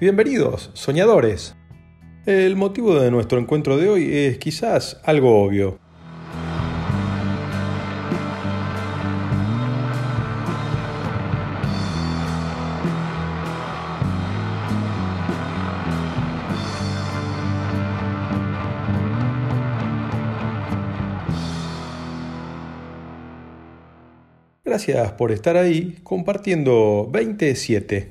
Bienvenidos, 0.00 0.70
soñadores. 0.72 1.54
El 2.24 2.56
motivo 2.56 2.98
de 2.98 3.10
nuestro 3.10 3.38
encuentro 3.38 3.76
de 3.76 3.90
hoy 3.90 4.08
es 4.10 4.38
quizás 4.38 4.98
algo 5.04 5.42
obvio. 5.44 5.78
Gracias 24.80 25.12
por 25.12 25.30
estar 25.30 25.58
ahí 25.58 25.98
compartiendo 26.02 27.06
27. 27.12 28.09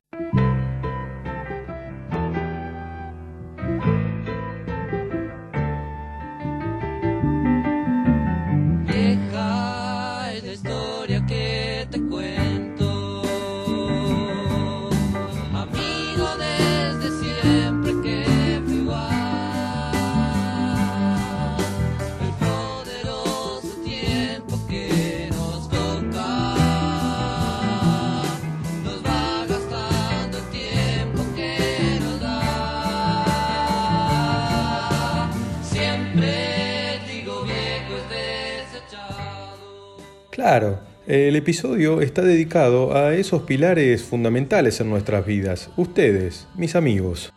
Claro, 40.39 40.79
el 41.05 41.35
episodio 41.35 41.99
está 41.99 42.21
dedicado 42.21 42.95
a 42.95 43.13
esos 43.13 43.41
pilares 43.41 44.03
fundamentales 44.03 44.79
en 44.79 44.89
nuestras 44.89 45.25
vidas, 45.25 45.69
ustedes, 45.75 46.47
mis 46.55 46.77
amigos. 46.77 47.33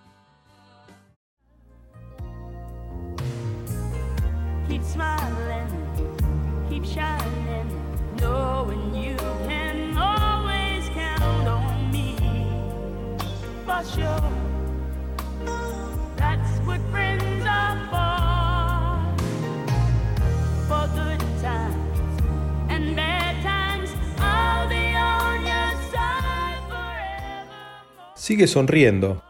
Sigue 28.22 28.46
sonriendo, 28.46 29.20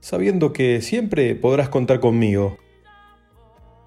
sabiendo 0.00 0.52
que 0.52 0.80
siempre 0.80 1.36
podrás 1.36 1.68
contar 1.68 2.00
conmigo, 2.00 2.58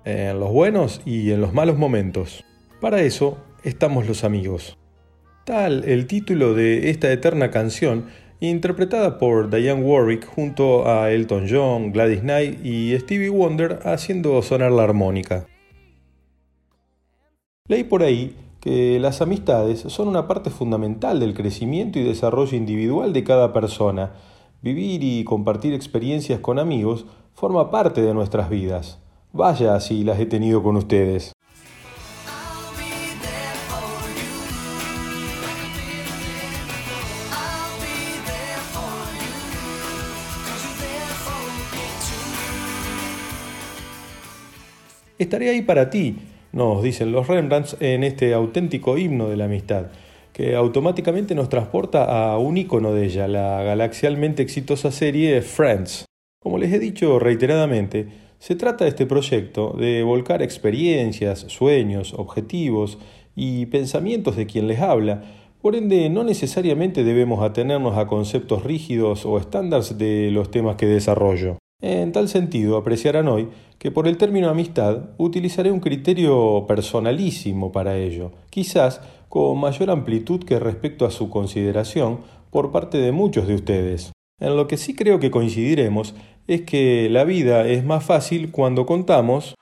en 0.05 0.39
los 0.39 0.49
buenos 0.49 1.01
y 1.05 1.31
en 1.31 1.41
los 1.41 1.53
malos 1.53 1.77
momentos. 1.77 2.45
Para 2.79 3.01
eso 3.01 3.37
estamos 3.65 4.07
los 4.07 4.23
amigos. 4.23 4.77
Tal 5.43 5.83
el 5.83 6.07
título 6.07 6.53
de 6.53 6.89
esta 6.89 7.11
eterna 7.11 7.51
canción, 7.51 8.05
interpretada 8.39 9.17
por 9.17 9.49
Diane 9.49 9.83
Warwick 9.83 10.25
junto 10.25 10.87
a 10.87 11.11
Elton 11.11 11.45
John, 11.49 11.91
Gladys 11.91 12.21
Knight 12.21 12.65
y 12.65 12.97
Stevie 12.97 13.27
Wonder 13.27 13.79
haciendo 13.83 14.41
sonar 14.41 14.71
la 14.71 14.83
armónica. 14.85 15.47
Leí 17.67 17.83
por 17.83 18.03
ahí 18.03 18.37
que 18.65 18.99
las 18.99 19.21
amistades 19.21 19.81
son 19.81 20.07
una 20.07 20.27
parte 20.27 20.49
fundamental 20.49 21.19
del 21.19 21.35
crecimiento 21.35 21.99
y 21.99 22.03
desarrollo 22.03 22.57
individual 22.57 23.13
de 23.13 23.23
cada 23.23 23.53
persona. 23.53 24.13
Vivir 24.63 25.03
y 25.03 25.23
compartir 25.23 25.75
experiencias 25.75 26.39
con 26.39 26.57
amigos 26.57 27.05
forma 27.35 27.69
parte 27.69 28.01
de 28.01 28.15
nuestras 28.15 28.49
vidas. 28.49 28.97
Vaya 29.33 29.79
si 29.79 30.03
las 30.03 30.19
he 30.19 30.25
tenido 30.25 30.63
con 30.63 30.77
ustedes. 30.77 31.31
Estaré 45.19 45.51
ahí 45.51 45.61
para 45.61 45.91
ti 45.91 46.17
nos 46.55 46.81
dicen 46.81 47.11
los 47.11 47.27
Rembrandts 47.27 47.75
en 47.81 48.05
este 48.05 48.33
auténtico 48.33 48.97
himno 48.97 49.27
de 49.27 49.35
la 49.35 49.45
amistad, 49.45 49.87
que 50.31 50.55
automáticamente 50.55 51.35
nos 51.35 51.49
transporta 51.49 52.05
a 52.05 52.37
un 52.37 52.57
icono 52.57 52.93
de 52.93 53.05
ella, 53.05 53.27
la 53.27 53.61
galaxialmente 53.61 54.41
exitosa 54.41 54.89
serie 54.89 55.41
Friends. 55.41 56.05
Como 56.41 56.57
les 56.57 56.71
he 56.71 56.79
dicho 56.79 57.19
reiteradamente, 57.19 58.07
se 58.39 58.55
trata 58.55 58.85
de 58.85 58.91
este 58.91 59.05
proyecto 59.05 59.75
de 59.77 60.01
volcar 60.03 60.41
experiencias, 60.41 61.39
sueños, 61.49 62.13
objetivos 62.13 62.99
y 63.35 63.65
pensamientos 63.65 64.37
de 64.37 64.45
quien 64.45 64.67
les 64.67 64.79
habla, 64.79 65.23
por 65.61 65.75
ende 65.75 66.09
no 66.09 66.23
necesariamente 66.23 67.03
debemos 67.03 67.43
atenernos 67.43 67.97
a 67.97 68.07
conceptos 68.07 68.63
rígidos 68.63 69.25
o 69.25 69.37
estándares 69.37 69.97
de 69.97 70.31
los 70.31 70.51
temas 70.51 70.77
que 70.77 70.85
desarrollo. 70.85 71.57
En 71.81 72.11
tal 72.13 72.29
sentido, 72.29 72.77
apreciarán 72.77 73.27
hoy 73.27 73.49
que 73.79 73.91
por 73.91 74.07
el 74.07 74.17
término 74.17 74.49
amistad 74.49 75.09
utilizaré 75.17 75.71
un 75.71 75.81
criterio 75.81 76.65
personalísimo 76.67 77.71
para 77.71 77.97
ello, 77.97 78.31
quizás 78.49 79.01
con 79.29 79.59
mayor 79.59 79.89
amplitud 79.89 80.43
que 80.43 80.59
respecto 80.59 81.05
a 81.05 81.11
su 81.11 81.29
consideración 81.29 82.21
por 82.49 82.71
parte 82.71 82.97
de 82.97 83.11
muchos 83.11 83.47
de 83.47 83.55
ustedes. 83.55 84.13
En 84.39 84.55
lo 84.55 84.67
que 84.67 84.77
sí 84.77 84.95
creo 84.95 85.19
que 85.19 85.31
coincidiremos 85.31 86.15
es 86.47 86.61
que 86.61 87.09
la 87.09 87.23
vida 87.23 87.67
es 87.67 87.83
más 87.83 88.03
fácil 88.03 88.51
cuando 88.51 88.85
contamos 88.85 89.55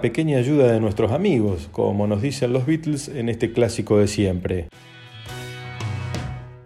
pequeña 0.00 0.38
ayuda 0.38 0.72
de 0.72 0.80
nuestros 0.80 1.12
amigos, 1.12 1.68
como 1.72 2.06
nos 2.06 2.22
dicen 2.22 2.52
los 2.52 2.66
Beatles 2.66 3.08
en 3.08 3.28
este 3.28 3.52
clásico 3.52 3.98
de 3.98 4.08
siempre. 4.08 4.68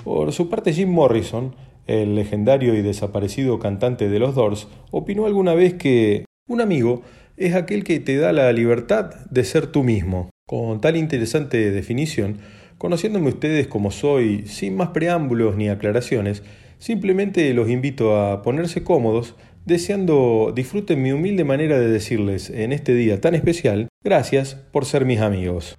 Por 0.05 0.33
su 0.33 0.49
parte, 0.49 0.73
Jim 0.73 0.91
Morrison, 0.91 1.55
el 1.87 2.15
legendario 2.15 2.75
y 2.75 2.83
desaparecido 2.83 3.59
cantante 3.59 4.09
de 4.09 4.19
los 4.19 4.35
Doors, 4.35 4.69
opinó 4.91 5.27
alguna 5.27 5.55
vez 5.55 5.75
que 5.75 6.25
un 6.49 6.61
amigo 6.61 7.03
es 7.37 7.55
aquel 7.55 7.85
que 7.85 8.01
te 8.01 8.17
da 8.17 8.33
la 8.33 8.53
libertad 8.53 9.11
de 9.31 9.45
ser 9.45 9.67
tú 9.67 9.83
mismo. 9.83 10.31
Con 10.47 10.81
tal 10.81 10.97
interesante 10.97 11.71
definición, 11.71 12.39
conociéndome 12.79 13.29
ustedes 13.29 13.67
como 13.67 13.91
soy, 13.91 14.47
sin 14.47 14.77
más 14.77 14.91
preámbulos 14.91 15.57
ni 15.57 15.69
aclaraciones, 15.69 16.43
simplemente 16.79 17.53
los 17.53 17.69
invito 17.69 18.17
a 18.17 18.43
ponerse 18.43 18.85
cómodos 18.85 19.35
deseando 19.67 20.53
disfruten 20.55 21.03
mi 21.03 21.13
humilde 21.13 21.45
manera 21.45 21.79
de 21.79 21.89
decirles 21.89 22.51
en 22.51 22.73
este 22.73 22.95
día 22.95 23.21
tan 23.21 23.35
especial, 23.35 23.89
gracias 24.03 24.55
por 24.55 24.87
ser 24.87 25.05
mis 25.05 25.21
amigos. 25.21 25.77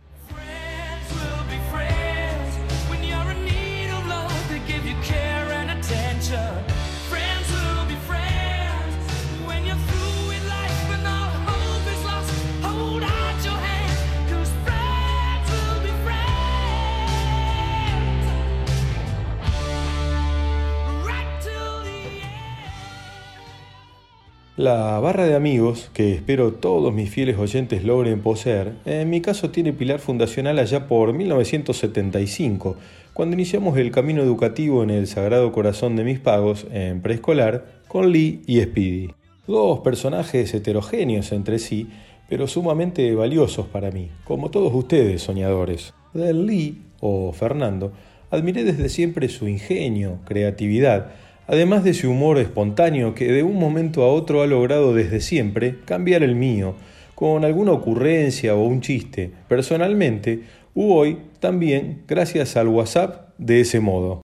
La 24.57 24.97
barra 24.99 25.27
de 25.27 25.35
amigos, 25.35 25.91
que 25.93 26.13
espero 26.13 26.51
todos 26.51 26.91
mis 26.91 27.11
fieles 27.11 27.37
oyentes 27.37 27.83
logren 27.83 28.23
poseer, 28.23 28.73
en 28.85 29.07
mi 29.07 29.21
caso 29.21 29.51
tiene 29.51 29.71
pilar 29.71 29.99
fundacional 29.99 30.57
allá 30.57 30.87
por 30.87 31.13
1975, 31.13 32.75
cuando 33.13 33.35
iniciamos 33.35 33.77
el 33.77 33.91
camino 33.91 34.23
educativo 34.23 34.81
en 34.81 34.89
el 34.89 35.05
Sagrado 35.05 35.51
Corazón 35.51 35.95
de 35.95 36.03
mis 36.03 36.19
pagos, 36.19 36.65
en 36.71 37.03
preescolar, 37.03 37.83
con 37.87 38.11
Lee 38.11 38.41
y 38.47 38.59
Speedy. 38.59 39.11
Dos 39.45 39.81
personajes 39.81 40.51
heterogéneos 40.51 41.31
entre 41.33 41.59
sí, 41.59 41.89
pero 42.27 42.47
sumamente 42.47 43.13
valiosos 43.13 43.67
para 43.67 43.91
mí, 43.91 44.09
como 44.23 44.49
todos 44.49 44.73
ustedes, 44.73 45.21
soñadores. 45.21 45.93
De 46.15 46.33
Lee, 46.33 46.81
o 46.99 47.31
Fernando, 47.31 47.91
admiré 48.31 48.63
desde 48.63 48.89
siempre 48.89 49.29
su 49.29 49.47
ingenio, 49.47 50.17
creatividad, 50.25 51.11
además 51.47 51.83
de 51.83 51.93
su 51.93 52.11
humor 52.11 52.37
espontáneo 52.37 53.15
que 53.15 53.31
de 53.31 53.43
un 53.43 53.55
momento 53.55 54.03
a 54.03 54.13
otro 54.13 54.41
ha 54.41 54.47
logrado 54.47 54.93
desde 54.93 55.21
siempre 55.21 55.77
cambiar 55.85 56.23
el 56.23 56.35
mío, 56.35 56.75
con 57.15 57.43
alguna 57.45 57.71
ocurrencia 57.71 58.53
o 58.53 58.63
un 58.63 58.81
chiste. 58.81 59.31
Personalmente, 59.47 60.43
hubo 60.75 60.95
hoy 60.97 61.17
también 61.39 62.03
gracias 62.07 62.55
al 62.57 62.67
WhatsApp 62.67 63.29
de 63.39 63.61
ese 63.61 63.79
modo. 63.79 64.26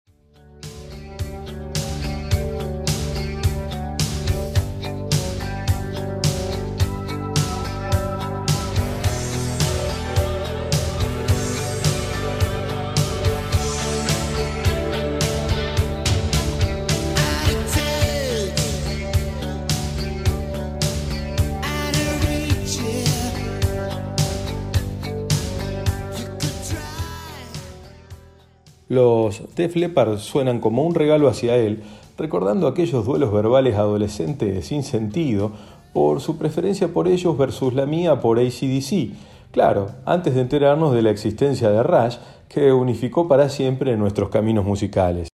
Los 28.97 29.55
Def 29.55 29.77
Leppard 29.77 30.17
suenan 30.17 30.59
como 30.59 30.83
un 30.83 30.95
regalo 30.95 31.29
hacia 31.29 31.55
él, 31.55 31.83
recordando 32.17 32.67
aquellos 32.67 33.05
duelos 33.05 33.31
verbales 33.31 33.77
adolescentes 33.77 34.69
sin 34.69 34.83
sentido 34.83 35.53
por 35.93 36.23
su 36.23 36.39
preferencia 36.39 36.89
por 36.89 37.07
ellos 37.07 37.37
versus 37.37 37.75
la 37.75 37.85
mía 37.85 38.23
por 38.23 38.39
ACDC. 38.39 39.11
Claro, 39.51 39.91
antes 40.07 40.35
de 40.35 40.41
enterarnos 40.41 40.95
de 40.95 41.03
la 41.03 41.11
existencia 41.11 41.69
de 41.69 41.83
Rush, 41.83 42.17
que 42.49 42.73
unificó 42.73 43.29
para 43.29 43.51
siempre 43.51 43.99
nuestros 43.99 44.31
caminos 44.31 44.65
musicales. 44.65 45.29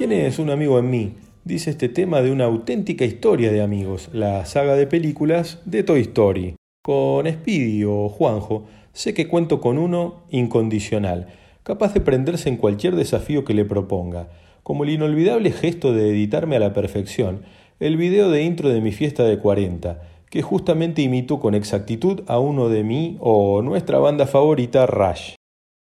¿Quién 0.00 0.12
es 0.12 0.38
un 0.38 0.48
amigo 0.48 0.78
en 0.78 0.88
mí? 0.88 1.12
Dice 1.44 1.68
este 1.68 1.90
tema 1.90 2.22
de 2.22 2.32
una 2.32 2.46
auténtica 2.46 3.04
historia 3.04 3.52
de 3.52 3.60
amigos, 3.60 4.08
la 4.14 4.46
saga 4.46 4.74
de 4.74 4.86
películas 4.86 5.60
de 5.66 5.82
Toy 5.82 6.00
Story. 6.00 6.54
Con 6.82 7.30
Speedy 7.30 7.84
o 7.84 8.08
Juanjo, 8.08 8.64
sé 8.94 9.12
que 9.12 9.28
cuento 9.28 9.60
con 9.60 9.76
uno 9.76 10.22
incondicional, 10.30 11.26
capaz 11.64 11.92
de 11.92 12.00
prenderse 12.00 12.48
en 12.48 12.56
cualquier 12.56 12.96
desafío 12.96 13.44
que 13.44 13.52
le 13.52 13.66
proponga, 13.66 14.30
como 14.62 14.84
el 14.84 14.90
inolvidable 14.90 15.52
gesto 15.52 15.92
de 15.92 16.08
editarme 16.08 16.56
a 16.56 16.60
la 16.60 16.72
perfección 16.72 17.42
el 17.78 17.98
video 17.98 18.30
de 18.30 18.42
intro 18.42 18.70
de 18.70 18.80
mi 18.80 18.92
fiesta 18.92 19.24
de 19.24 19.38
40, 19.38 20.00
que 20.30 20.40
justamente 20.40 21.02
imitó 21.02 21.40
con 21.40 21.54
exactitud 21.54 22.22
a 22.26 22.38
uno 22.38 22.70
de 22.70 22.84
mí 22.84 23.18
o 23.20 23.60
nuestra 23.60 23.98
banda 23.98 24.26
favorita 24.26 24.86
Rush. 24.86 25.34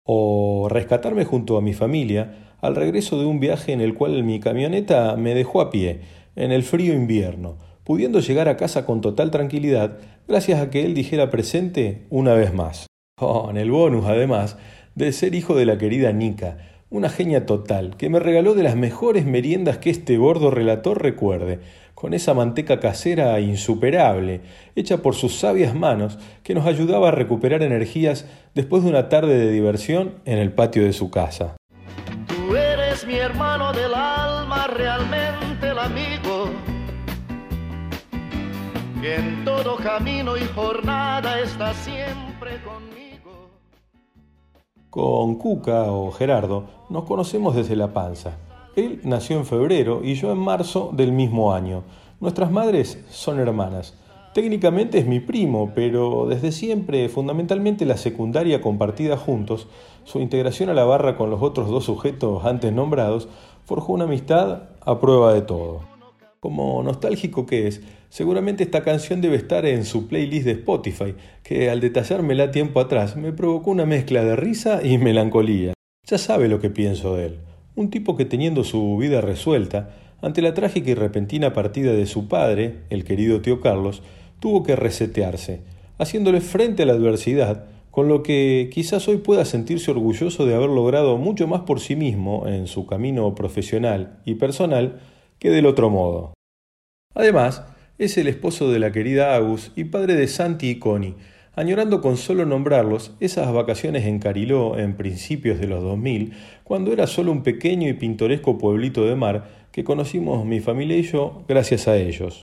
O 0.04 0.70
rescatarme 0.72 1.24
junto 1.24 1.56
a 1.56 1.62
mi 1.62 1.74
familia 1.74 2.51
al 2.62 2.76
regreso 2.76 3.20
de 3.20 3.26
un 3.26 3.40
viaje 3.40 3.74
en 3.74 3.82
el 3.82 3.96
cual 3.96 4.24
mi 4.24 4.40
camioneta 4.40 5.16
me 5.18 5.34
dejó 5.34 5.62
a 5.62 5.72
pie, 5.72 6.02
en 6.36 6.52
el 6.52 6.64
frío 6.64 6.94
invierno, 6.94 7.58
pudiendo 7.84 8.20
llegar 8.20 8.48
a 8.48 8.58
casa 8.58 8.86
con 8.86 9.02
total 9.02 9.32
tranquilidad 9.32 9.98
gracias 10.28 10.62
a 10.62 10.70
que 10.70 10.86
él 10.86 10.94
dijera 10.94 11.30
presente 11.30 12.06
una 12.10 12.34
vez 12.34 12.54
más. 12.54 12.88
Con 13.18 13.58
el 13.58 13.72
bonus, 13.72 14.06
además, 14.06 14.58
de 14.96 15.12
ser 15.12 15.36
hijo 15.36 15.56
de 15.56 15.66
la 15.66 15.78
querida 15.78 16.12
Nika, 16.12 16.58
una 16.90 17.10
genia 17.10 17.46
total, 17.46 17.96
que 17.98 18.10
me 18.10 18.20
regaló 18.20 18.54
de 18.54 18.64
las 18.64 18.76
mejores 18.76 19.26
meriendas 19.26 19.78
que 19.78 19.90
este 19.90 20.18
gordo 20.18 20.52
relator 20.52 21.02
recuerde, 21.02 21.60
con 21.96 22.14
esa 22.14 22.34
manteca 22.34 22.80
casera 22.80 23.40
insuperable, 23.40 24.42
hecha 24.76 25.02
por 25.02 25.16
sus 25.16 25.36
sabias 25.36 25.76
manos, 25.76 26.18
que 26.44 26.56
nos 26.56 26.66
ayudaba 26.66 27.10
a 27.10 27.12
recuperar 27.12 27.62
energías 27.62 28.26
después 28.56 28.84
de 28.84 28.90
una 28.90 29.10
tarde 29.10 29.38
de 29.38 29.52
diversión 29.52 30.16
en 30.26 30.38
el 30.38 30.52
patio 30.52 30.84
de 30.84 30.94
su 30.94 31.12
casa 31.12 31.56
mi 33.08 33.16
hermano 33.16 33.72
del 33.72 33.94
alma, 33.94 34.68
realmente 34.68 35.70
el 35.70 35.80
amigo, 35.80 36.50
que 39.02 39.16
en 39.16 39.46
todo 39.46 39.78
camino 39.78 40.36
y 40.36 40.42
jornada 40.54 41.40
está 41.40 41.74
siempre 41.74 42.62
conmigo. 42.64 43.50
Con 44.90 45.36
Cuca 45.36 45.84
o 45.84 46.12
Gerardo 46.12 46.66
nos 46.90 47.06
conocemos 47.06 47.56
desde 47.56 47.78
la 47.78 47.94
panza. 47.94 48.38
Él 48.76 49.00
nació 49.04 49.38
en 49.38 49.46
febrero 49.46 50.02
y 50.04 50.16
yo 50.16 50.30
en 50.34 50.40
marzo 50.40 50.92
del 50.94 51.14
mismo 51.14 51.54
año. 51.54 51.84
Nuestras 52.20 52.52
madres 52.52 53.04
son 53.10 53.40
hermanas. 53.40 53.98
Técnicamente 54.34 54.98
es 54.98 55.08
mi 55.08 55.22
primo, 55.22 55.72
pero 55.74 56.26
desde 56.28 56.52
siempre, 56.52 57.08
fundamentalmente 57.08 57.86
la 57.86 57.98
secundaria 57.98 58.62
compartida 58.62 59.16
juntos, 59.18 59.68
su 60.04 60.20
integración 60.20 60.70
a 60.70 60.74
la 60.74 60.84
barra 60.84 61.16
con 61.16 61.30
los 61.30 61.42
otros 61.42 61.70
dos 61.70 61.86
sujetos 61.86 62.46
antes 62.46 62.74
nombrados, 62.74 63.30
forjó 63.66 63.94
una 63.94 64.06
amistad 64.06 64.64
a 64.82 65.00
prueba 65.00 65.34
de 65.34 65.42
todo. 65.42 65.82
Como 66.40 66.82
nostálgico 66.82 67.46
que 67.46 67.68
es, 67.68 67.82
seguramente 68.10 68.64
esta 68.64 68.84
canción 68.84 69.22
debe 69.22 69.36
estar 69.36 69.66
en 69.66 69.86
su 69.86 70.08
playlist 70.08 70.46
de 70.46 70.54
Spotify, 70.54 71.16
que 71.44 71.70
al 71.70 71.80
detallármela 71.80 72.52
tiempo 72.52 72.80
atrás 72.80 73.16
me 73.16 73.32
provocó 73.32 73.72
una 73.72 73.86
mezcla 73.86 74.24
de 74.24 74.36
risa 74.36 74.82
y 74.84 74.98
melancolía. 74.98 75.74
Ya 76.06 76.18
sabe 76.18 76.48
lo 76.48 76.60
que 76.60 76.70
pienso 76.70 77.16
de 77.16 77.28
él. 77.28 77.40
Un 77.76 77.90
tipo 77.90 78.18
que 78.18 78.26
teniendo 78.26 78.64
su 78.64 78.98
vida 78.98 79.22
resuelta, 79.22 79.92
ante 80.22 80.42
la 80.42 80.54
trágica 80.54 80.90
y 80.90 80.94
repentina 80.96 81.54
partida 81.54 81.94
de 81.94 82.06
su 82.06 82.28
padre, 82.28 82.80
el 82.90 83.04
querido 83.04 83.42
tío 83.42 83.62
Carlos, 83.62 84.02
tuvo 84.40 84.64
que 84.64 84.76
resetearse, 84.76 85.62
haciéndole 85.98 86.42
frente 86.42 86.84
a 86.84 86.86
la 86.88 86.94
adversidad, 86.94 87.66
con 87.92 88.08
lo 88.08 88.24
que 88.24 88.70
quizás 88.74 89.08
hoy 89.08 89.18
pueda 89.18 89.46
sentirse 89.46 89.92
orgulloso 89.92 90.46
de 90.46 90.56
haber 90.56 90.70
logrado 90.70 91.18
mucho 91.18 91.46
más 91.48 91.62
por 91.62 91.82
sí 91.82 91.96
mismo 91.96 92.48
en 92.48 92.68
su 92.68 92.88
camino 92.88 93.36
profesional 93.36 94.22
y 94.26 94.36
personal 94.36 95.02
que 95.38 95.50
del 95.50 95.66
otro 95.66 95.90
modo. 95.90 96.34
Además, 97.14 97.64
es 97.98 98.18
el 98.18 98.28
esposo 98.28 98.72
de 98.72 98.80
la 98.80 98.92
querida 98.92 99.36
Agus 99.36 99.72
y 99.76 99.84
padre 99.84 100.16
de 100.16 100.28
Santi 100.28 100.70
y 100.70 100.80
Connie, 100.80 101.16
añorando 101.54 102.02
con 102.02 102.16
solo 102.16 102.46
nombrarlos 102.46 103.16
esas 103.20 103.52
vacaciones 103.54 104.06
en 104.06 104.20
Cariló 104.20 104.78
en 104.80 104.96
principios 104.96 105.60
de 105.60 105.68
los 105.68 105.84
2000, 105.84 106.34
cuando 106.64 106.94
era 106.94 107.08
solo 107.08 107.32
un 107.32 107.44
pequeño 107.44 107.90
y 107.90 107.94
pintoresco 107.94 108.58
pueblito 108.58 109.06
de 109.06 109.16
mar 109.16 109.68
que 109.72 109.84
conocimos 109.84 110.46
mi 110.46 110.62
familia 110.62 110.98
y 110.98 111.04
yo 111.04 111.44
gracias 111.48 111.90
a 111.90 111.98
ellos. 111.98 112.42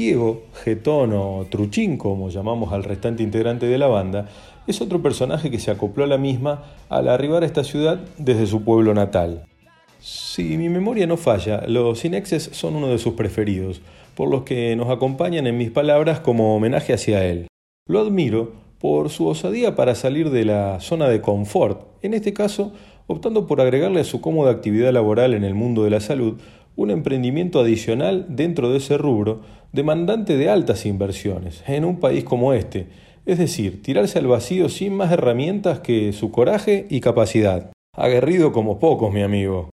Diego, 0.00 0.44
Getón 0.64 1.12
o 1.12 1.46
Truchín, 1.50 1.98
como 1.98 2.30
llamamos 2.30 2.72
al 2.72 2.84
restante 2.84 3.22
integrante 3.22 3.66
de 3.66 3.76
la 3.76 3.86
banda, 3.86 4.30
es 4.66 4.80
otro 4.80 5.02
personaje 5.02 5.50
que 5.50 5.58
se 5.58 5.70
acopló 5.70 6.04
a 6.04 6.06
la 6.06 6.16
misma 6.16 6.64
al 6.88 7.06
arribar 7.06 7.42
a 7.42 7.46
esta 7.46 7.64
ciudad 7.64 8.00
desde 8.16 8.46
su 8.46 8.64
pueblo 8.64 8.94
natal. 8.94 9.44
Si 9.98 10.56
mi 10.56 10.70
memoria 10.70 11.06
no 11.06 11.18
falla, 11.18 11.64
los 11.66 12.02
Inexes 12.02 12.44
son 12.44 12.76
uno 12.76 12.88
de 12.88 12.96
sus 12.96 13.12
preferidos, 13.12 13.82
por 14.14 14.30
los 14.30 14.44
que 14.44 14.74
nos 14.74 14.88
acompañan 14.88 15.46
en 15.46 15.58
mis 15.58 15.70
palabras 15.70 16.20
como 16.20 16.56
homenaje 16.56 16.94
hacia 16.94 17.26
él. 17.26 17.48
Lo 17.86 18.00
admiro 18.00 18.52
por 18.78 19.10
su 19.10 19.26
osadía 19.26 19.76
para 19.76 19.94
salir 19.94 20.30
de 20.30 20.46
la 20.46 20.80
zona 20.80 21.10
de 21.10 21.20
confort, 21.20 21.82
en 22.00 22.14
este 22.14 22.32
caso 22.32 22.72
optando 23.06 23.48
por 23.48 23.60
agregarle 23.60 24.00
a 24.00 24.04
su 24.04 24.20
cómoda 24.20 24.52
actividad 24.52 24.92
laboral 24.92 25.34
en 25.34 25.42
el 25.42 25.54
mundo 25.54 25.82
de 25.82 25.90
la 25.90 25.98
salud 25.98 26.38
un 26.76 26.90
emprendimiento 26.90 27.60
adicional 27.60 28.26
dentro 28.28 28.70
de 28.70 28.78
ese 28.78 28.98
rubro 28.98 29.42
demandante 29.72 30.36
de 30.36 30.48
altas 30.48 30.86
inversiones 30.86 31.62
en 31.66 31.84
un 31.84 32.00
país 32.00 32.24
como 32.24 32.52
este, 32.52 32.88
es 33.26 33.38
decir, 33.38 33.82
tirarse 33.82 34.18
al 34.18 34.26
vacío 34.26 34.68
sin 34.68 34.94
más 34.94 35.12
herramientas 35.12 35.80
que 35.80 36.12
su 36.12 36.30
coraje 36.30 36.86
y 36.90 37.00
capacidad. 37.00 37.70
Aguerrido 37.96 38.52
como 38.52 38.78
pocos, 38.78 39.12
mi 39.12 39.22
amigo. 39.22 39.70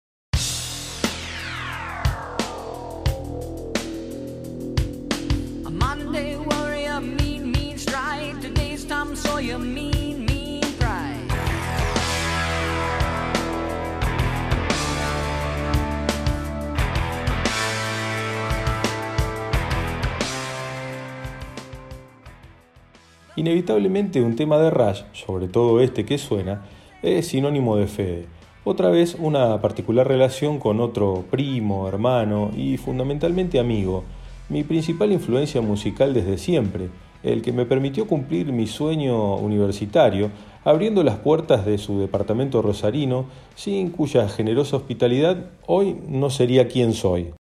Inevitablemente 23.36 24.22
un 24.22 24.36
tema 24.36 24.60
de 24.60 24.70
Rush, 24.70 25.02
sobre 25.14 25.48
todo 25.48 25.82
este 25.82 26.06
que 26.06 26.20
suena, 26.20 26.66
es 27.02 27.28
sinónimo 27.28 27.76
de 27.76 27.88
Fede. 27.88 28.28
Otra 28.64 28.90
vez 28.90 29.18
una 29.20 29.60
particular 29.60 30.08
relación 30.08 30.60
con 30.60 30.80
otro 30.80 31.26
primo, 31.32 31.88
hermano 31.88 32.52
y 32.56 32.78
fundamentalmente 32.78 33.60
amigo, 33.60 34.04
mi 34.50 34.64
principal 34.64 35.12
influencia 35.12 35.62
musical 35.62 36.14
desde 36.14 36.38
siempre, 36.38 36.90
el 37.24 37.42
que 37.42 37.52
me 37.52 37.66
permitió 37.66 38.06
cumplir 38.06 38.54
mi 38.54 38.68
sueño 38.68 39.36
universitario, 39.36 40.30
abriendo 40.64 41.04
las 41.04 41.18
puertas 41.18 41.66
de 41.66 41.78
su 41.80 42.00
departamento 42.00 42.62
rosarino, 42.62 43.26
sin 43.56 43.90
cuya 43.90 44.30
generosa 44.30 44.78
hospitalidad 44.78 45.50
hoy 45.66 45.98
no 46.08 46.30
sería 46.30 46.68
quien 46.68 46.94
soy. 46.94 47.34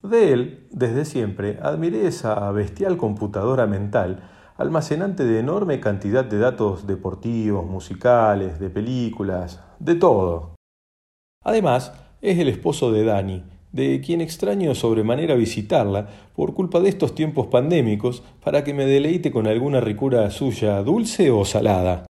De 0.00 0.32
él, 0.32 0.68
desde 0.70 1.04
siempre, 1.04 1.58
admiré 1.60 2.06
esa 2.06 2.50
bestial 2.52 2.96
computadora 2.96 3.66
mental 3.66 4.22
almacenante 4.58 5.24
de 5.24 5.38
enorme 5.38 5.78
cantidad 5.78 6.24
de 6.24 6.38
datos 6.38 6.86
deportivos, 6.86 7.64
musicales, 7.64 8.58
de 8.58 8.68
películas, 8.68 9.62
de 9.78 9.94
todo. 9.94 10.56
Además, 11.44 11.92
es 12.20 12.38
el 12.40 12.48
esposo 12.48 12.90
de 12.90 13.04
Dani, 13.04 13.44
de 13.70 14.00
quien 14.00 14.20
extraño 14.20 14.74
sobremanera 14.74 15.36
visitarla 15.36 16.08
por 16.34 16.54
culpa 16.54 16.80
de 16.80 16.88
estos 16.88 17.14
tiempos 17.14 17.46
pandémicos 17.46 18.24
para 18.42 18.64
que 18.64 18.74
me 18.74 18.84
deleite 18.84 19.30
con 19.30 19.46
alguna 19.46 19.80
ricura 19.80 20.28
suya 20.30 20.82
dulce 20.82 21.30
o 21.30 21.44
salada. 21.44 22.07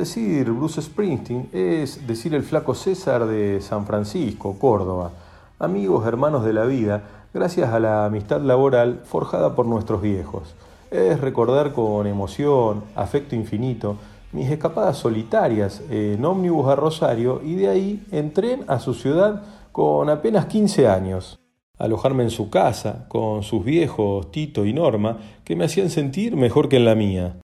Decir 0.00 0.50
Bruce 0.50 0.80
Springsteen 0.80 1.50
es 1.52 2.06
decir 2.06 2.34
el 2.34 2.42
flaco 2.42 2.74
César 2.74 3.26
de 3.26 3.60
San 3.60 3.84
Francisco, 3.84 4.56
Córdoba, 4.58 5.10
amigos, 5.58 6.06
hermanos 6.06 6.42
de 6.42 6.54
la 6.54 6.64
vida, 6.64 7.02
gracias 7.34 7.70
a 7.70 7.78
la 7.80 8.06
amistad 8.06 8.40
laboral 8.40 9.02
forjada 9.04 9.54
por 9.54 9.66
nuestros 9.66 10.00
viejos. 10.00 10.54
Es 10.90 11.20
recordar 11.20 11.74
con 11.74 12.06
emoción, 12.06 12.82
afecto 12.94 13.36
infinito, 13.36 13.96
mis 14.32 14.50
escapadas 14.50 14.96
solitarias 14.96 15.82
en 15.90 16.24
ómnibus 16.24 16.68
a 16.68 16.76
Rosario 16.76 17.42
y 17.44 17.56
de 17.56 17.68
ahí 17.68 18.06
en 18.10 18.32
tren 18.32 18.64
a 18.68 18.78
su 18.78 18.94
ciudad 18.94 19.42
con 19.70 20.08
apenas 20.08 20.46
15 20.46 20.88
años. 20.88 21.38
Alojarme 21.76 22.22
en 22.22 22.30
su 22.30 22.48
casa 22.48 23.04
con 23.08 23.42
sus 23.42 23.62
viejos 23.62 24.30
Tito 24.30 24.64
y 24.64 24.72
Norma 24.72 25.18
que 25.44 25.56
me 25.56 25.66
hacían 25.66 25.90
sentir 25.90 26.36
mejor 26.36 26.70
que 26.70 26.78
en 26.78 26.86
la 26.86 26.94
mía. 26.94 27.36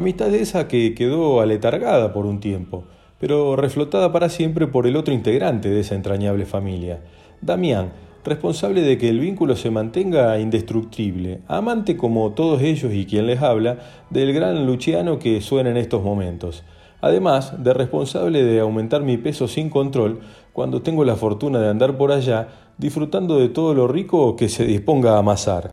Amistad 0.00 0.34
esa 0.34 0.66
que 0.66 0.94
quedó 0.94 1.42
aletargada 1.42 2.14
por 2.14 2.24
un 2.24 2.40
tiempo, 2.40 2.84
pero 3.18 3.54
reflotada 3.54 4.10
para 4.10 4.30
siempre 4.30 4.66
por 4.66 4.86
el 4.86 4.96
otro 4.96 5.12
integrante 5.12 5.68
de 5.68 5.80
esa 5.80 5.94
entrañable 5.94 6.46
familia, 6.46 7.02
Damián, 7.42 7.92
responsable 8.24 8.80
de 8.80 8.96
que 8.96 9.10
el 9.10 9.20
vínculo 9.20 9.56
se 9.56 9.70
mantenga 9.70 10.40
indestructible, 10.40 11.42
amante 11.48 11.98
como 11.98 12.32
todos 12.32 12.62
ellos 12.62 12.94
y 12.94 13.04
quien 13.04 13.26
les 13.26 13.42
habla 13.42 13.80
del 14.08 14.32
gran 14.32 14.64
Luciano 14.64 15.18
que 15.18 15.42
suena 15.42 15.68
en 15.68 15.76
estos 15.76 16.02
momentos. 16.02 16.64
Además 17.02 17.62
de 17.62 17.74
responsable 17.74 18.42
de 18.42 18.58
aumentar 18.60 19.02
mi 19.02 19.18
peso 19.18 19.48
sin 19.48 19.68
control 19.68 20.20
cuando 20.54 20.80
tengo 20.80 21.04
la 21.04 21.16
fortuna 21.16 21.58
de 21.60 21.68
andar 21.68 21.98
por 21.98 22.10
allá 22.10 22.48
disfrutando 22.78 23.38
de 23.38 23.50
todo 23.50 23.74
lo 23.74 23.86
rico 23.86 24.34
que 24.34 24.48
se 24.48 24.64
disponga 24.64 25.16
a 25.16 25.18
amasar. 25.18 25.70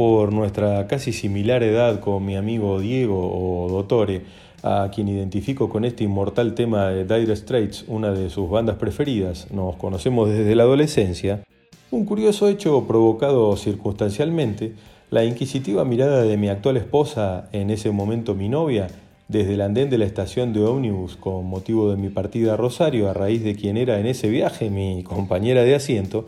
Por 0.00 0.32
nuestra 0.32 0.86
casi 0.86 1.12
similar 1.12 1.62
edad 1.62 2.00
con 2.00 2.24
mi 2.24 2.34
amigo 2.34 2.80
Diego 2.80 3.20
o 3.20 3.68
Dottore, 3.68 4.22
a 4.62 4.90
quien 4.90 5.08
identifico 5.08 5.68
con 5.68 5.84
este 5.84 6.04
inmortal 6.04 6.54
tema 6.54 6.88
de 6.88 7.04
Dire 7.04 7.36
Straits, 7.36 7.84
una 7.86 8.10
de 8.10 8.30
sus 8.30 8.48
bandas 8.48 8.76
preferidas, 8.76 9.50
nos 9.50 9.76
conocemos 9.76 10.30
desde 10.30 10.54
la 10.54 10.62
adolescencia, 10.62 11.42
un 11.90 12.06
curioso 12.06 12.48
hecho 12.48 12.86
provocado 12.88 13.54
circunstancialmente, 13.58 14.72
la 15.10 15.22
inquisitiva 15.22 15.84
mirada 15.84 16.22
de 16.22 16.38
mi 16.38 16.48
actual 16.48 16.78
esposa, 16.78 17.50
en 17.52 17.68
ese 17.68 17.90
momento 17.90 18.34
mi 18.34 18.48
novia, 18.48 18.86
desde 19.28 19.52
el 19.52 19.60
andén 19.60 19.90
de 19.90 19.98
la 19.98 20.06
estación 20.06 20.54
de 20.54 20.64
ómnibus 20.64 21.16
con 21.16 21.44
motivo 21.44 21.90
de 21.90 21.98
mi 21.98 22.08
partida 22.08 22.54
a 22.54 22.56
Rosario 22.56 23.10
a 23.10 23.12
raíz 23.12 23.44
de 23.44 23.54
quien 23.54 23.76
era 23.76 24.00
en 24.00 24.06
ese 24.06 24.30
viaje 24.30 24.70
mi 24.70 25.02
compañera 25.02 25.62
de 25.62 25.74
asiento, 25.74 26.24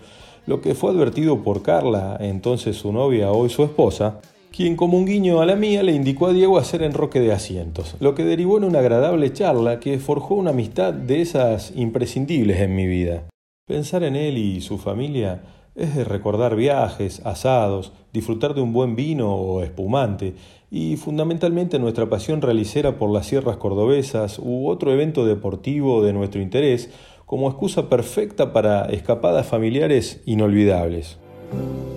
lo 0.46 0.60
que 0.60 0.74
fue 0.74 0.90
advertido 0.90 1.42
por 1.42 1.62
Carla, 1.62 2.16
entonces 2.20 2.76
su 2.76 2.92
novia, 2.92 3.30
hoy 3.30 3.48
su 3.48 3.62
esposa, 3.62 4.20
quien 4.50 4.76
como 4.76 4.98
un 4.98 5.06
guiño 5.06 5.40
a 5.40 5.46
la 5.46 5.56
mía 5.56 5.82
le 5.82 5.92
indicó 5.92 6.26
a 6.26 6.32
Diego 6.32 6.58
hacer 6.58 6.82
enroque 6.82 7.20
de 7.20 7.32
asientos, 7.32 7.96
lo 8.00 8.14
que 8.14 8.24
derivó 8.24 8.58
en 8.58 8.64
una 8.64 8.80
agradable 8.80 9.32
charla 9.32 9.80
que 9.80 9.98
forjó 9.98 10.34
una 10.34 10.50
amistad 10.50 10.92
de 10.92 11.22
esas 11.22 11.72
imprescindibles 11.74 12.60
en 12.60 12.74
mi 12.74 12.86
vida. 12.86 13.24
Pensar 13.66 14.02
en 14.02 14.16
él 14.16 14.36
y 14.36 14.60
su 14.60 14.78
familia 14.78 15.42
es 15.74 15.94
de 15.94 16.04
recordar 16.04 16.54
viajes, 16.54 17.22
asados, 17.24 17.92
disfrutar 18.12 18.54
de 18.54 18.60
un 18.60 18.72
buen 18.72 18.94
vino 18.94 19.34
o 19.34 19.62
espumante 19.62 20.34
y 20.70 20.96
fundamentalmente 20.96 21.78
nuestra 21.78 22.08
pasión 22.08 22.42
realicera 22.42 22.98
por 22.98 23.10
las 23.10 23.26
sierras 23.26 23.56
cordobesas 23.56 24.38
u 24.38 24.68
otro 24.68 24.92
evento 24.92 25.24
deportivo 25.24 26.02
de 26.02 26.12
nuestro 26.12 26.42
interés 26.42 26.90
como 27.32 27.48
excusa 27.48 27.88
perfecta 27.88 28.52
para 28.52 28.84
escapadas 28.90 29.46
familiares 29.46 30.20
inolvidables. 30.26 31.16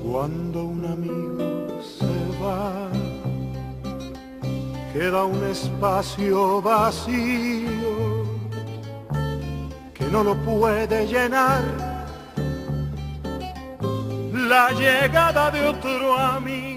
Cuando 0.09 0.63
un 0.63 0.85
amigo 0.85 1.81
se 1.81 2.41
va, 2.41 2.89
queda 4.93 5.25
un 5.25 5.43
espacio 5.43 6.61
vacío 6.61 7.67
que 9.93 10.05
no 10.05 10.23
lo 10.23 10.37
puede 10.37 11.05
llenar 11.05 11.63
la 14.31 14.71
llegada 14.71 15.51
de 15.51 15.67
otro 15.67 16.17
amigo. 16.17 16.74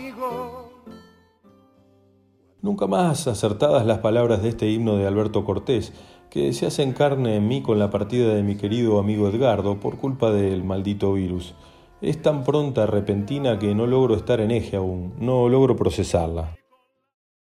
Nunca 2.61 2.89
más 2.89 3.29
acertadas 3.29 3.87
las 3.87 3.99
palabras 3.99 4.43
de 4.43 4.49
este 4.49 4.69
himno 4.69 4.97
de 4.97 5.07
Alberto 5.07 5.45
Cortés, 5.45 5.93
que 6.29 6.53
se 6.53 6.67
hacen 6.67 6.93
carne 6.93 7.37
en 7.37 7.47
mí 7.47 7.63
con 7.63 7.79
la 7.79 7.91
partida 7.91 8.35
de 8.35 8.43
mi 8.43 8.57
querido 8.57 8.99
amigo 8.99 9.29
Edgardo 9.29 9.79
por 9.79 9.97
culpa 9.97 10.33
del 10.33 10.65
maldito 10.65 11.13
virus. 11.13 11.55
Es 12.01 12.21
tan 12.21 12.43
pronta, 12.43 12.87
repentina, 12.87 13.59
que 13.59 13.75
no 13.75 13.87
logro 13.87 14.17
estar 14.17 14.41
en 14.41 14.51
eje 14.51 14.77
aún, 14.77 15.15
no 15.19 15.49
logro 15.49 15.77
procesarla. 15.77 16.57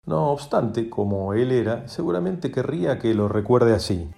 No 0.05 0.31
obstante, 0.31 0.89
como 0.89 1.33
él 1.33 1.51
era, 1.51 1.87
seguramente 1.87 2.51
querría 2.51 2.99
que 2.99 3.13
lo 3.13 3.29
recuerde 3.29 3.73
así. 3.73 4.09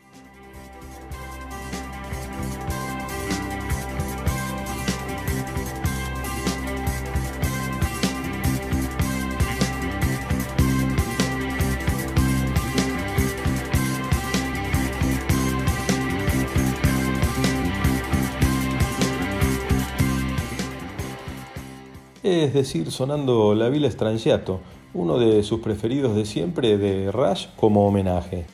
Es 22.50 22.56
decir, 22.56 22.90
sonando 22.90 23.54
La 23.54 23.70
Villa 23.70 23.92
Strangiato, 23.92 24.60
uno 24.96 25.20
de 25.20 25.44
sus 25.44 25.60
preferidos 25.60 26.16
de 26.16 26.26
siempre 26.26 26.80
de 26.80 27.12
Rush 27.12 27.46
como 27.56 27.88
homenaje. 27.88 28.48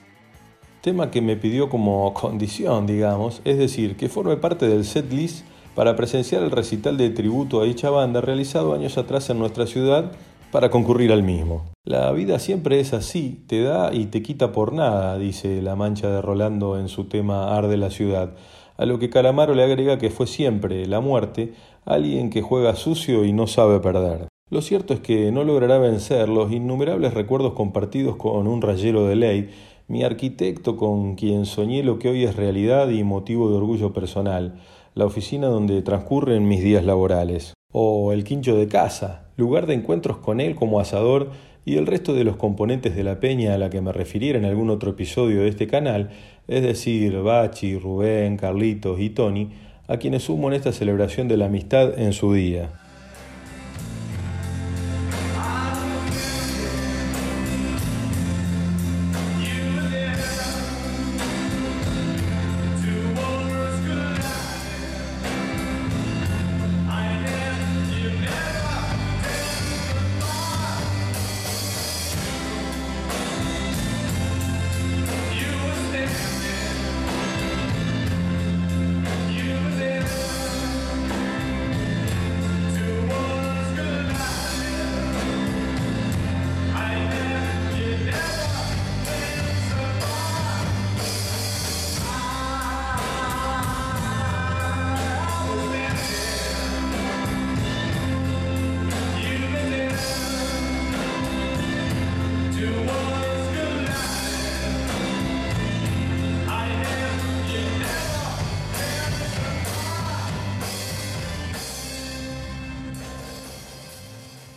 Tema 0.81 1.11
que 1.11 1.21
me 1.21 1.37
pidió 1.37 1.69
como 1.69 2.13
condición, 2.13 2.87
digamos, 2.87 3.41
es 3.45 3.57
decir, 3.57 3.95
que 3.95 4.09
forme 4.09 4.35
parte 4.35 4.67
del 4.67 4.83
set 4.83 5.09
list 5.13 5.45
para 5.75 5.95
presenciar 5.95 6.43
el 6.43 6.51
recital 6.51 6.97
de 6.97 7.09
tributo 7.09 7.61
a 7.61 7.63
dicha 7.63 7.89
banda 7.89 8.19
realizado 8.19 8.73
años 8.73 8.97
atrás 8.97 9.29
en 9.29 9.39
nuestra 9.39 9.65
ciudad 9.65 10.11
para 10.51 10.69
concurrir 10.69 11.13
al 11.13 11.23
mismo. 11.23 11.63
La 11.85 12.11
vida 12.11 12.37
siempre 12.39 12.81
es 12.81 12.93
así, 12.93 13.45
te 13.47 13.61
da 13.61 13.93
y 13.93 14.07
te 14.07 14.21
quita 14.21 14.51
por 14.51 14.73
nada, 14.73 15.17
dice 15.17 15.61
La 15.61 15.77
Mancha 15.77 16.09
de 16.09 16.21
Rolando 16.21 16.77
en 16.77 16.89
su 16.89 17.05
tema 17.05 17.55
Arde 17.55 17.77
la 17.77 17.91
ciudad, 17.91 18.35
a 18.77 18.85
lo 18.85 18.99
que 18.99 19.09
Calamaro 19.09 19.53
le 19.53 19.63
agrega 19.63 19.97
que 19.97 20.09
fue 20.09 20.27
siempre 20.27 20.85
la 20.85 20.99
muerte 20.99 21.53
alguien 21.85 22.29
que 22.29 22.41
juega 22.41 22.75
sucio 22.75 23.25
y 23.25 23.33
no 23.33 23.47
sabe 23.47 23.79
perder. 23.79 24.27
Lo 24.49 24.61
cierto 24.61 24.93
es 24.93 24.99
que 24.99 25.31
no 25.31 25.43
logrará 25.43 25.77
vencer 25.79 26.29
los 26.29 26.51
innumerables 26.51 27.13
recuerdos 27.13 27.53
compartidos 27.53 28.15
con 28.15 28.47
un 28.47 28.61
rayero 28.61 29.07
de 29.07 29.15
ley, 29.15 29.49
mi 29.87 30.03
arquitecto 30.03 30.77
con 30.77 31.15
quien 31.15 31.45
soñé 31.45 31.83
lo 31.83 31.99
que 31.99 32.09
hoy 32.09 32.23
es 32.23 32.35
realidad 32.35 32.89
y 32.89 33.03
motivo 33.03 33.49
de 33.49 33.57
orgullo 33.57 33.93
personal, 33.93 34.61
la 34.93 35.05
oficina 35.05 35.47
donde 35.47 35.81
transcurren 35.81 36.47
mis 36.47 36.63
días 36.63 36.85
laborales, 36.85 37.53
o 37.71 38.11
el 38.13 38.23
quincho 38.23 38.55
de 38.55 38.67
casa, 38.67 39.29
lugar 39.35 39.65
de 39.67 39.73
encuentros 39.73 40.17
con 40.17 40.39
él 40.39 40.55
como 40.55 40.79
asador 40.79 41.31
y 41.65 41.77
el 41.77 41.87
resto 41.87 42.13
de 42.13 42.23
los 42.23 42.35
componentes 42.35 42.95
de 42.95 43.03
la 43.03 43.19
peña 43.19 43.55
a 43.55 43.57
la 43.57 43.69
que 43.69 43.81
me 43.81 43.91
refiriera 43.91 44.37
en 44.37 44.45
algún 44.45 44.69
otro 44.69 44.91
episodio 44.91 45.41
de 45.41 45.49
este 45.49 45.67
canal, 45.67 46.11
es 46.47 46.63
decir, 46.63 47.17
Bachi, 47.21 47.77
Rubén, 47.77 48.37
Carlitos 48.37 48.99
y 48.99 49.09
Tony, 49.09 49.49
a 49.87 49.97
quienes 49.97 50.23
sumo 50.23 50.47
en 50.47 50.55
esta 50.55 50.71
celebración 50.71 51.27
de 51.27 51.37
la 51.37 51.45
amistad 51.45 51.97
en 51.99 52.13
su 52.13 52.33
día. 52.33 52.69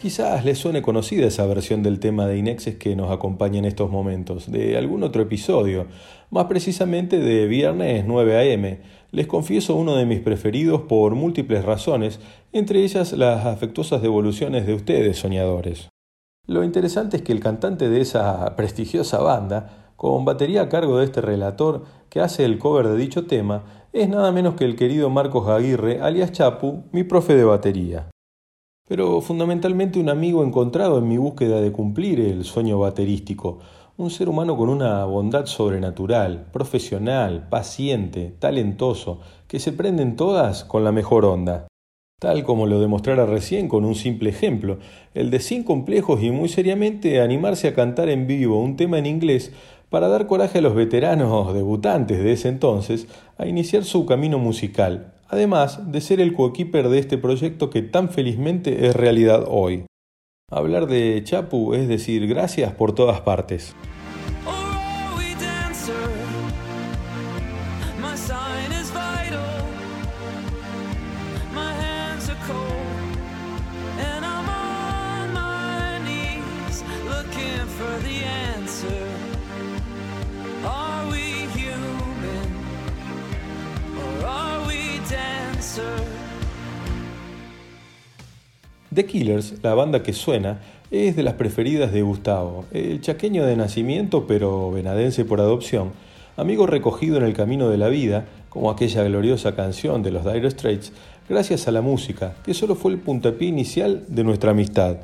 Quizás 0.08 0.42
les 0.42 0.56
suene 0.56 0.80
conocida 0.80 1.26
esa 1.26 1.44
versión 1.44 1.82
del 1.82 2.00
tema 2.00 2.24
de 2.24 2.38
Inexes 2.38 2.76
que 2.76 2.96
nos 2.96 3.10
acompaña 3.10 3.58
en 3.58 3.66
estos 3.66 3.90
momentos, 3.90 4.50
de 4.50 4.78
algún 4.78 5.02
otro 5.02 5.20
episodio, 5.20 5.84
más 6.30 6.46
precisamente 6.46 7.18
de 7.18 7.46
viernes 7.46 8.06
9 8.06 8.54
am. 8.54 8.78
Les 9.10 9.26
confieso 9.26 9.74
uno 9.74 9.96
de 9.96 10.06
mis 10.06 10.20
preferidos 10.20 10.80
por 10.80 11.14
múltiples 11.14 11.62
razones, 11.62 12.20
entre 12.52 12.84
ellas 12.84 13.12
las 13.12 13.44
afectuosas 13.44 14.00
devoluciones 14.00 14.66
de 14.66 14.72
ustedes, 14.72 15.18
soñadores. 15.18 15.90
Lo 16.46 16.64
interesante 16.64 17.18
es 17.18 17.22
que 17.22 17.32
el 17.32 17.40
cantante 17.40 17.90
de 17.90 18.00
esa 18.00 18.56
prestigiosa 18.56 19.18
banda, 19.18 19.92
con 19.96 20.24
batería 20.24 20.62
a 20.62 20.68
cargo 20.70 20.96
de 20.96 21.04
este 21.04 21.20
relator 21.20 21.84
que 22.08 22.20
hace 22.20 22.46
el 22.46 22.56
cover 22.56 22.88
de 22.88 22.96
dicho 22.96 23.26
tema, 23.26 23.64
es 23.92 24.08
nada 24.08 24.32
menos 24.32 24.54
que 24.54 24.64
el 24.64 24.74
querido 24.74 25.10
Marcos 25.10 25.50
Aguirre, 25.50 26.00
alias 26.00 26.32
Chapu, 26.32 26.84
mi 26.92 27.04
profe 27.04 27.36
de 27.36 27.44
batería 27.44 28.08
pero 28.88 29.20
fundamentalmente 29.20 30.00
un 30.00 30.08
amigo 30.08 30.42
encontrado 30.42 30.98
en 30.98 31.06
mi 31.06 31.18
búsqueda 31.18 31.60
de 31.60 31.70
cumplir 31.70 32.20
el 32.20 32.44
sueño 32.44 32.78
baterístico, 32.78 33.58
un 33.98 34.10
ser 34.10 34.28
humano 34.28 34.56
con 34.56 34.70
una 34.70 35.04
bondad 35.04 35.46
sobrenatural, 35.46 36.46
profesional, 36.52 37.48
paciente, 37.50 38.34
talentoso, 38.38 39.20
que 39.46 39.60
se 39.60 39.72
prenden 39.72 40.16
todas 40.16 40.64
con 40.64 40.84
la 40.84 40.92
mejor 40.92 41.26
onda. 41.26 41.66
Tal 42.18 42.44
como 42.44 42.66
lo 42.66 42.80
demostrara 42.80 43.26
recién 43.26 43.68
con 43.68 43.84
un 43.84 43.94
simple 43.94 44.30
ejemplo, 44.30 44.78
el 45.14 45.30
de 45.30 45.40
sin 45.40 45.64
complejos 45.64 46.22
y 46.22 46.30
muy 46.30 46.48
seriamente 46.48 47.20
animarse 47.20 47.68
a 47.68 47.74
cantar 47.74 48.08
en 48.08 48.26
vivo 48.26 48.60
un 48.60 48.76
tema 48.76 48.98
en 48.98 49.06
inglés 49.06 49.52
para 49.90 50.08
dar 50.08 50.26
coraje 50.26 50.58
a 50.58 50.62
los 50.62 50.74
veteranos 50.74 51.52
debutantes 51.54 52.18
de 52.22 52.32
ese 52.32 52.48
entonces 52.48 53.06
a 53.36 53.46
iniciar 53.46 53.84
su 53.84 54.06
camino 54.06 54.38
musical, 54.38 55.14
además 55.28 55.92
de 55.92 56.00
ser 56.00 56.20
el 56.20 56.34
coequiper 56.34 56.88
de 56.88 56.98
este 56.98 57.18
proyecto 57.18 57.70
que 57.70 57.82
tan 57.82 58.08
felizmente 58.08 58.86
es 58.86 58.96
realidad 58.96 59.44
hoy. 59.48 59.84
Hablar 60.50 60.86
de 60.86 61.22
Chapu 61.24 61.74
es 61.74 61.88
decir 61.88 62.26
gracias 62.26 62.72
por 62.72 62.94
todas 62.94 63.20
partes. 63.20 63.76
The 88.98 89.06
Killers, 89.06 89.54
la 89.62 89.74
banda 89.74 90.02
que 90.02 90.12
suena, 90.12 90.58
es 90.90 91.14
de 91.14 91.22
las 91.22 91.34
preferidas 91.34 91.92
de 91.92 92.02
Gustavo, 92.02 92.64
el 92.72 93.00
chaqueño 93.00 93.46
de 93.46 93.54
nacimiento 93.54 94.26
pero 94.26 94.72
venadense 94.72 95.24
por 95.24 95.40
adopción, 95.40 95.92
amigo 96.36 96.66
recogido 96.66 97.16
en 97.16 97.22
el 97.22 97.32
camino 97.32 97.68
de 97.68 97.78
la 97.78 97.86
vida, 97.86 98.26
como 98.48 98.72
aquella 98.72 99.04
gloriosa 99.04 99.54
canción 99.54 100.02
de 100.02 100.10
los 100.10 100.24
Dire 100.24 100.50
Straits, 100.50 100.92
gracias 101.28 101.68
a 101.68 101.70
la 101.70 101.80
música, 101.80 102.34
que 102.42 102.54
solo 102.54 102.74
fue 102.74 102.90
el 102.90 102.98
puntapié 102.98 103.46
inicial 103.46 104.04
de 104.08 104.24
nuestra 104.24 104.50
amistad. 104.50 104.96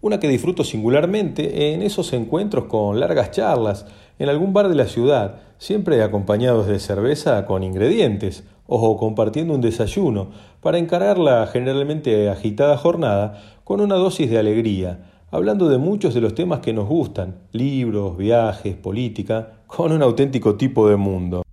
Una 0.00 0.18
que 0.18 0.26
disfruto 0.26 0.64
singularmente 0.64 1.72
en 1.72 1.82
esos 1.82 2.12
encuentros 2.14 2.64
con 2.64 2.98
largas 2.98 3.30
charlas 3.30 3.86
en 4.18 4.28
algún 4.28 4.52
bar 4.52 4.68
de 4.68 4.74
la 4.74 4.86
ciudad, 4.86 5.36
siempre 5.58 6.02
acompañados 6.02 6.66
de 6.66 6.80
cerveza 6.80 7.46
con 7.46 7.62
ingredientes, 7.62 8.42
o 8.66 8.96
compartiendo 8.96 9.54
un 9.54 9.60
desayuno, 9.60 10.30
para 10.64 10.78
encarar 10.78 11.18
la 11.18 11.46
generalmente 11.46 12.30
agitada 12.30 12.78
jornada 12.78 13.38
con 13.64 13.82
una 13.82 13.96
dosis 13.96 14.30
de 14.30 14.38
alegría, 14.38 15.04
hablando 15.30 15.68
de 15.68 15.76
muchos 15.76 16.14
de 16.14 16.22
los 16.22 16.34
temas 16.34 16.60
que 16.60 16.72
nos 16.72 16.88
gustan, 16.88 17.36
libros, 17.52 18.16
viajes, 18.16 18.74
política, 18.74 19.58
con 19.66 19.92
un 19.92 20.02
auténtico 20.02 20.54
tipo 20.54 20.88
de 20.88 20.96
mundo. 20.96 21.43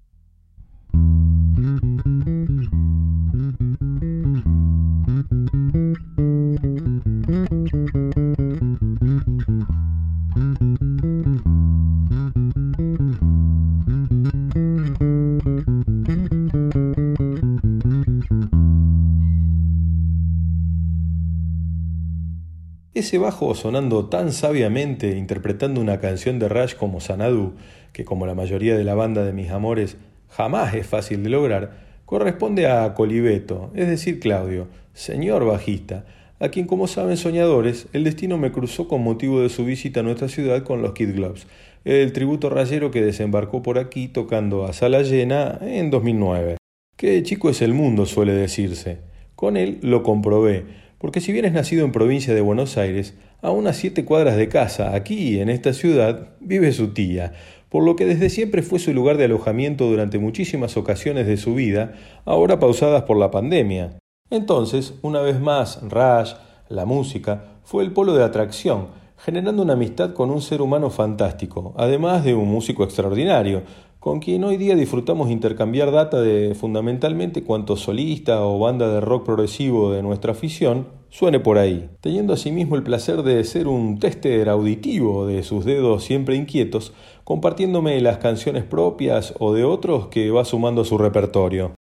Ese 23.11 23.17
bajo 23.17 23.53
sonando 23.55 24.05
tan 24.05 24.31
sabiamente, 24.31 25.17
interpretando 25.17 25.81
una 25.81 25.99
canción 25.99 26.39
de 26.39 26.47
Rush 26.47 26.75
como 26.75 27.01
Sanadu, 27.01 27.55
que 27.91 28.05
como 28.05 28.25
la 28.25 28.35
mayoría 28.35 28.77
de 28.77 28.85
la 28.85 28.95
banda 28.95 29.25
de 29.25 29.33
mis 29.33 29.49
amores 29.49 29.97
jamás 30.29 30.73
es 30.75 30.87
fácil 30.87 31.21
de 31.21 31.29
lograr, 31.29 31.71
corresponde 32.05 32.67
a 32.67 32.93
Colibeto, 32.93 33.69
es 33.75 33.89
decir, 33.89 34.21
Claudio, 34.21 34.69
señor 34.93 35.43
bajista, 35.43 36.05
a 36.39 36.47
quien 36.47 36.67
como 36.67 36.87
saben 36.87 37.17
soñadores, 37.17 37.87
el 37.91 38.05
destino 38.05 38.37
me 38.37 38.53
cruzó 38.53 38.87
con 38.87 39.03
motivo 39.03 39.41
de 39.41 39.49
su 39.49 39.65
visita 39.65 39.99
a 39.99 40.03
nuestra 40.03 40.29
ciudad 40.29 40.63
con 40.63 40.81
los 40.81 40.93
Kid 40.93 41.13
Gloves, 41.13 41.47
el 41.83 42.13
tributo 42.13 42.49
rayero 42.49 42.91
que 42.91 43.01
desembarcó 43.01 43.61
por 43.61 43.77
aquí 43.77 44.07
tocando 44.07 44.63
a 44.63 44.71
sala 44.71 45.01
llena 45.01 45.59
en 45.61 45.91
2009. 45.91 46.55
Qué 46.95 47.21
chico 47.23 47.49
es 47.49 47.61
el 47.61 47.73
mundo, 47.73 48.05
suele 48.05 48.31
decirse. 48.31 48.99
Con 49.35 49.57
él 49.57 49.79
lo 49.81 50.01
comprobé, 50.01 50.63
porque 51.01 51.19
si 51.19 51.31
bien 51.31 51.45
es 51.45 51.51
nacido 51.51 51.83
en 51.83 51.91
provincia 51.91 52.35
de 52.35 52.41
Buenos 52.41 52.77
Aires, 52.77 53.15
a 53.41 53.49
unas 53.49 53.75
siete 53.75 54.05
cuadras 54.05 54.37
de 54.37 54.47
casa, 54.49 54.93
aquí 54.93 55.39
en 55.39 55.49
esta 55.49 55.73
ciudad, 55.73 56.29
vive 56.39 56.71
su 56.73 56.93
tía, 56.93 57.33
por 57.69 57.83
lo 57.83 57.95
que 57.95 58.05
desde 58.05 58.29
siempre 58.29 58.61
fue 58.61 58.77
su 58.77 58.93
lugar 58.93 59.17
de 59.17 59.25
alojamiento 59.25 59.87
durante 59.87 60.19
muchísimas 60.19 60.77
ocasiones 60.77 61.25
de 61.25 61.37
su 61.37 61.55
vida, 61.55 61.95
ahora 62.23 62.59
pausadas 62.59 63.01
por 63.03 63.17
la 63.17 63.31
pandemia. 63.31 63.97
Entonces, 64.29 64.93
una 65.01 65.21
vez 65.21 65.41
más, 65.41 65.79
Raj, 65.89 66.35
la 66.69 66.85
música, 66.85 67.45
fue 67.63 67.83
el 67.83 67.93
polo 67.93 68.13
de 68.13 68.23
atracción, 68.23 68.89
generando 69.17 69.63
una 69.63 69.73
amistad 69.73 70.13
con 70.13 70.29
un 70.29 70.41
ser 70.41 70.61
humano 70.61 70.91
fantástico, 70.91 71.73
además 71.77 72.23
de 72.23 72.35
un 72.35 72.47
músico 72.47 72.83
extraordinario, 72.83 73.63
con 74.01 74.19
quien 74.19 74.43
hoy 74.43 74.57
día 74.57 74.75
disfrutamos 74.75 75.29
intercambiar 75.29 75.91
data 75.91 76.19
de 76.19 76.55
fundamentalmente 76.55 77.43
cuanto 77.43 77.77
solista 77.77 78.43
o 78.43 78.57
banda 78.57 78.91
de 78.91 78.99
rock 78.99 79.25
progresivo 79.25 79.91
de 79.91 80.01
nuestra 80.01 80.31
afición 80.31 80.87
suene 81.11 81.39
por 81.39 81.59
ahí, 81.59 81.87
teniendo 82.01 82.33
asimismo 82.33 82.75
el 82.75 82.81
placer 82.81 83.21
de 83.21 83.43
ser 83.43 83.67
un 83.67 83.99
tester 83.99 84.49
auditivo 84.49 85.27
de 85.27 85.43
sus 85.43 85.65
dedos 85.65 86.03
siempre 86.03 86.35
inquietos, 86.35 86.93
compartiéndome 87.23 88.01
las 88.01 88.17
canciones 88.17 88.63
propias 88.63 89.35
o 89.37 89.53
de 89.53 89.65
otros 89.65 90.07
que 90.07 90.31
va 90.31 90.45
sumando 90.45 90.81
a 90.81 90.85
su 90.85 90.97
repertorio. 90.97 91.75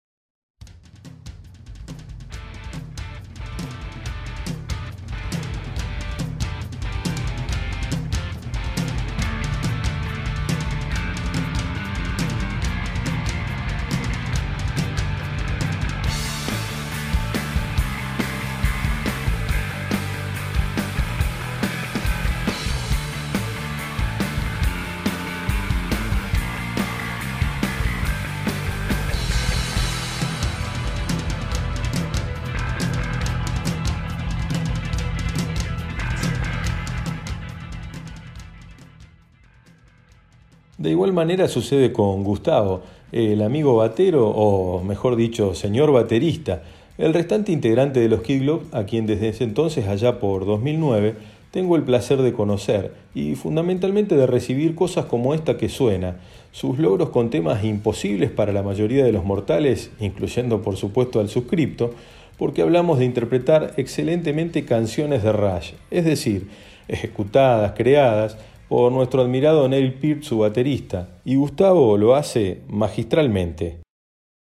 Sucede 41.49 41.93
con 41.93 42.25
Gustavo, 42.25 42.83
el 43.13 43.43
amigo 43.43 43.77
batero, 43.77 44.29
o 44.29 44.83
mejor 44.83 45.17
dicho, 45.17 45.55
señor 45.55 45.93
baterista, 45.93 46.63
el 46.99 47.13
restante 47.13 47.53
integrante 47.53 48.01
de 48.01 48.09
los 48.09 48.23
Kid 48.23 48.49
a 48.73 48.85
quien 48.85 49.07
desde 49.07 49.29
ese 49.29 49.45
entonces, 49.45 49.87
allá 49.87 50.19
por 50.19 50.47
2009, 50.47 51.15
tengo 51.51 51.77
el 51.77 51.83
placer 51.83 52.23
de 52.23 52.33
conocer 52.33 52.95
y 53.15 53.35
fundamentalmente 53.35 54.17
de 54.17 54.27
recibir 54.27 54.75
cosas 54.75 55.05
como 55.07 55.35
esta 55.35 55.57
que 55.57 55.69
suena, 55.69 56.17
sus 56.53 56.79
logros 56.79 57.11
con 57.11 57.31
temas 57.31 57.65
imposibles 57.65 58.31
para 58.31 58.53
la 58.53 58.63
mayoría 58.63 59.05
de 59.05 59.13
los 59.13 59.25
mortales, 59.25 59.91
incluyendo 60.01 60.63
por 60.63 60.77
supuesto 60.77 61.21
al 61.21 61.29
suscripto, 61.29 61.93
porque 62.39 62.63
hablamos 62.63 62.99
de 62.99 63.05
interpretar 63.05 63.75
excelentemente 63.77 64.65
canciones 64.65 65.23
de 65.23 65.33
Rush, 65.33 65.73
es 65.91 66.05
decir, 66.05 66.49
ejecutadas, 66.89 67.73
creadas, 67.77 68.37
por 68.71 68.93
nuestro 68.93 69.23
admirado 69.23 69.69
Neil 69.69 69.95
Peart, 69.95 70.23
su 70.23 70.39
baterista, 70.39 71.09
y 71.25 71.35
Gustavo 71.35 71.99
lo 71.99 72.15
hace 72.15 72.63
magistralmente. 72.69 73.81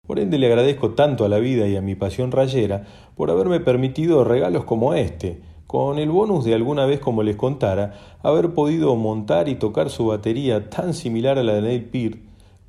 Por 0.06 0.20
ende 0.20 0.38
le 0.38 0.46
agradezco 0.46 0.92
tanto 0.92 1.26
a 1.26 1.30
la 1.30 1.40
vida 1.40 1.68
y 1.68 1.76
a 1.76 1.82
mi 1.82 1.96
pasión 1.96 2.32
rayera 2.32 2.86
por 3.16 3.32
haberme 3.32 3.60
permitido 3.60 4.24
regalos 4.24 4.66
como 4.66 4.94
este, 4.94 5.42
con 5.66 5.98
el 5.98 6.12
bonus 6.12 6.46
de 6.46 6.54
alguna 6.54 6.86
vez, 6.86 7.00
como 7.00 7.24
les 7.24 7.38
contara, 7.38 8.18
haber 8.22 8.54
podido 8.54 8.96
montar 8.96 9.50
y 9.50 9.56
tocar 9.56 9.90
su 9.90 10.06
batería 10.06 10.70
tan 10.70 10.94
similar 10.94 11.40
a 11.40 11.44
la 11.44 11.56
de 11.56 11.62
Neil 11.64 11.86
Peart, 11.86 12.20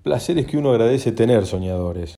placeres 0.03 0.47
que 0.47 0.57
uno 0.57 0.71
agradece 0.71 1.13
tener, 1.13 1.45
soñadores. 1.45 2.15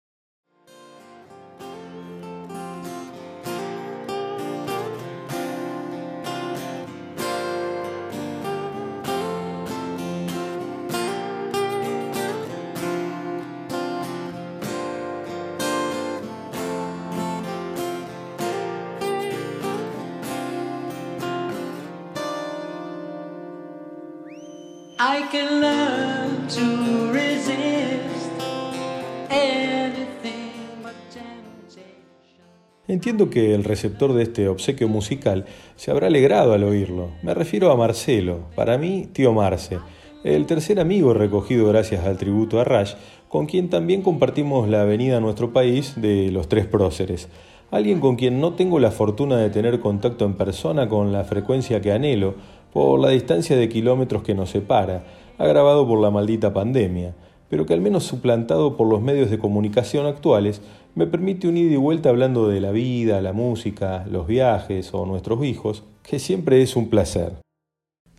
Entiendo 33.02 33.30
que 33.30 33.52
el 33.52 33.64
receptor 33.64 34.12
de 34.12 34.22
este 34.22 34.46
obsequio 34.46 34.86
musical 34.86 35.44
se 35.74 35.90
habrá 35.90 36.06
alegrado 36.06 36.52
al 36.52 36.62
oírlo. 36.62 37.10
Me 37.24 37.34
refiero 37.34 37.72
a 37.72 37.76
Marcelo, 37.76 38.42
para 38.54 38.78
mí 38.78 39.08
tío 39.12 39.32
Marce, 39.32 39.80
el 40.22 40.46
tercer 40.46 40.78
amigo 40.78 41.12
recogido 41.12 41.66
gracias 41.66 42.06
al 42.06 42.16
tributo 42.16 42.60
a 42.60 42.64
Rash, 42.64 42.92
con 43.28 43.46
quien 43.46 43.70
también 43.70 44.02
compartimos 44.02 44.68
la 44.68 44.82
avenida 44.82 45.16
a 45.16 45.20
nuestro 45.20 45.52
país 45.52 45.94
de 45.96 46.30
los 46.30 46.48
tres 46.48 46.66
próceres. 46.66 47.28
Alguien 47.72 47.98
con 47.98 48.14
quien 48.14 48.40
no 48.40 48.52
tengo 48.52 48.78
la 48.78 48.92
fortuna 48.92 49.36
de 49.36 49.50
tener 49.50 49.80
contacto 49.80 50.24
en 50.24 50.34
persona 50.34 50.88
con 50.88 51.10
la 51.10 51.24
frecuencia 51.24 51.80
que 51.80 51.90
anhelo, 51.90 52.36
por 52.72 53.00
la 53.00 53.08
distancia 53.08 53.56
de 53.56 53.68
kilómetros 53.68 54.22
que 54.22 54.36
nos 54.36 54.50
separa, 54.50 55.02
agravado 55.38 55.88
por 55.88 56.00
la 56.00 56.12
maldita 56.12 56.54
pandemia, 56.54 57.16
pero 57.52 57.66
que 57.66 57.74
al 57.74 57.82
menos 57.82 58.04
suplantado 58.04 58.78
por 58.78 58.86
los 58.86 59.02
medios 59.02 59.28
de 59.28 59.38
comunicación 59.38 60.06
actuales, 60.06 60.62
me 60.94 61.06
permite 61.06 61.48
un 61.48 61.56
ida 61.56 61.72
y 61.72 61.76
vuelta 61.76 62.10
hablando 62.10 62.48
de 62.48 62.60
la 62.60 62.70
vida, 62.70 63.20
la 63.20 63.32
música, 63.32 64.04
los 64.10 64.26
viajes 64.26 64.92
o 64.92 65.06
nuestros 65.06 65.44
hijos, 65.44 65.84
que 66.02 66.18
siempre 66.18 66.62
es 66.62 66.76
un 66.76 66.90
placer. 66.90 67.32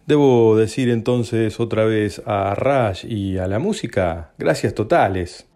Debo 0.05 0.57
decir 0.57 0.89
entonces 0.89 1.59
otra 1.59 1.85
vez 1.85 2.21
a 2.25 2.55
Raj 2.55 3.05
y 3.05 3.37
a 3.37 3.47
la 3.47 3.59
música, 3.59 4.33
gracias 4.37 4.73
totales. 4.73 5.47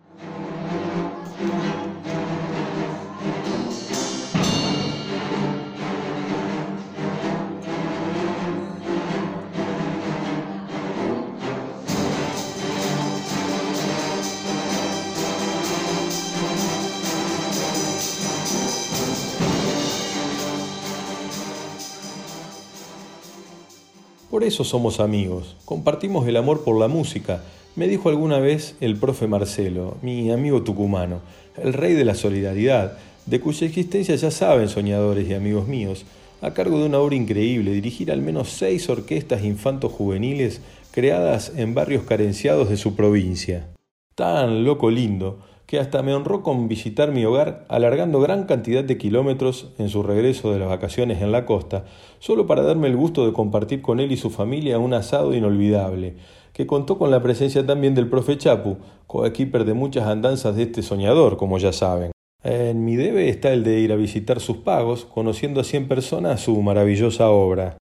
Eso 24.47 24.63
somos 24.63 24.99
amigos, 24.99 25.57
compartimos 25.65 26.27
el 26.27 26.37
amor 26.37 26.63
por 26.63 26.79
la 26.79 26.87
música, 26.87 27.43
me 27.75 27.87
dijo 27.87 28.09
alguna 28.09 28.39
vez 28.39 28.75
el 28.79 28.95
profe 28.95 29.27
Marcelo, 29.27 29.97
mi 30.01 30.31
amigo 30.31 30.63
tucumano, 30.63 31.19
el 31.61 31.73
rey 31.73 31.93
de 31.93 32.05
la 32.05 32.15
solidaridad, 32.15 32.97
de 33.25 33.41
cuya 33.41 33.67
existencia 33.67 34.15
ya 34.15 34.31
saben 34.31 34.69
soñadores 34.69 35.27
y 35.29 35.33
amigos 35.33 35.67
míos, 35.67 36.05
a 36.41 36.53
cargo 36.53 36.79
de 36.79 36.85
una 36.85 36.99
obra 36.99 37.15
increíble, 37.15 37.71
dirigir 37.71 38.09
al 38.09 38.21
menos 38.21 38.49
seis 38.49 38.89
orquestas 38.89 39.43
infantos 39.43 39.91
juveniles 39.91 40.61
creadas 40.91 41.51
en 41.55 41.73
barrios 41.73 42.03
carenciados 42.03 42.69
de 42.69 42.77
su 42.77 42.95
provincia. 42.95 43.67
Tan 44.15 44.63
loco 44.63 44.89
lindo 44.89 45.39
que 45.67 45.79
hasta 45.79 46.01
me 46.01 46.13
honró 46.13 46.43
con 46.43 46.69
visitar 46.69 47.11
mi 47.11 47.25
hogar 47.25 47.65
alargando 47.67 48.21
gran 48.21 48.45
cantidad 48.45 48.85
de 48.85 48.97
kilómetros 48.97 49.73
en 49.77 49.89
su 49.89 50.01
regreso 50.01 50.53
de 50.53 50.59
las 50.59 50.69
vacaciones 50.69 51.21
en 51.21 51.33
la 51.33 51.45
costa, 51.45 51.83
solo 52.19 52.47
para 52.47 52.63
darme 52.63 52.87
el 52.87 52.95
gusto 52.95 53.25
de 53.27 53.33
compartir 53.33 53.81
con 53.81 53.99
él 53.99 54.13
y 54.13 54.17
su 54.17 54.29
familia 54.29 54.79
un 54.79 54.93
asado 54.93 55.35
inolvidable, 55.35 56.15
que 56.53 56.65
contó 56.65 56.97
con 56.97 57.11
la 57.11 57.21
presencia 57.21 57.65
también 57.65 57.95
del 57.95 58.09
profe 58.09 58.37
Chapu, 58.37 58.77
coequiper 59.07 59.65
de 59.65 59.73
muchas 59.73 60.07
andanzas 60.07 60.55
de 60.55 60.63
este 60.63 60.81
soñador, 60.81 61.35
como 61.35 61.57
ya 61.57 61.73
saben. 61.73 62.11
En 62.43 62.85
mi 62.85 62.95
debe 62.95 63.27
está 63.27 63.51
el 63.51 63.65
de 63.65 63.81
ir 63.81 63.91
a 63.91 63.97
visitar 63.97 64.39
sus 64.39 64.57
pagos, 64.57 65.03
conociendo 65.03 65.59
a 65.59 65.65
cien 65.65 65.89
personas 65.89 66.39
su 66.39 66.61
maravillosa 66.61 67.29
obra. 67.29 67.77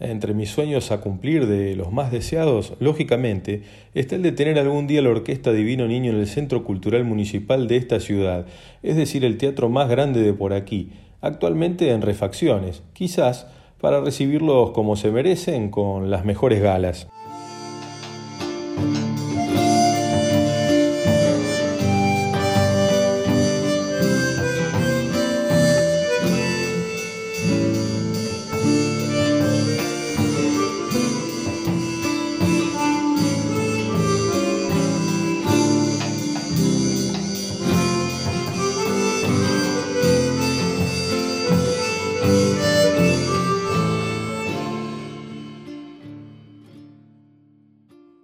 Entre 0.00 0.34
mis 0.34 0.50
sueños 0.50 0.90
a 0.90 1.00
cumplir 1.00 1.46
de 1.46 1.76
los 1.76 1.92
más 1.92 2.10
deseados, 2.10 2.72
lógicamente, 2.80 3.62
está 3.94 4.16
el 4.16 4.22
de 4.22 4.32
tener 4.32 4.58
algún 4.58 4.88
día 4.88 5.00
la 5.00 5.10
Orquesta 5.10 5.52
Divino 5.52 5.86
Niño 5.86 6.10
en 6.10 6.18
el 6.18 6.26
Centro 6.26 6.64
Cultural 6.64 7.04
Municipal 7.04 7.68
de 7.68 7.76
esta 7.76 8.00
ciudad, 8.00 8.46
es 8.82 8.96
decir, 8.96 9.24
el 9.24 9.38
teatro 9.38 9.68
más 9.68 9.88
grande 9.88 10.20
de 10.22 10.32
por 10.32 10.54
aquí, 10.54 10.90
actualmente 11.20 11.90
en 11.90 12.02
refacciones, 12.02 12.82
quizás 12.94 13.46
para 13.80 14.00
recibirlos 14.00 14.72
como 14.72 14.96
se 14.96 15.12
merecen 15.12 15.70
con 15.70 16.10
las 16.10 16.24
mejores 16.24 16.60
galas. 16.60 17.06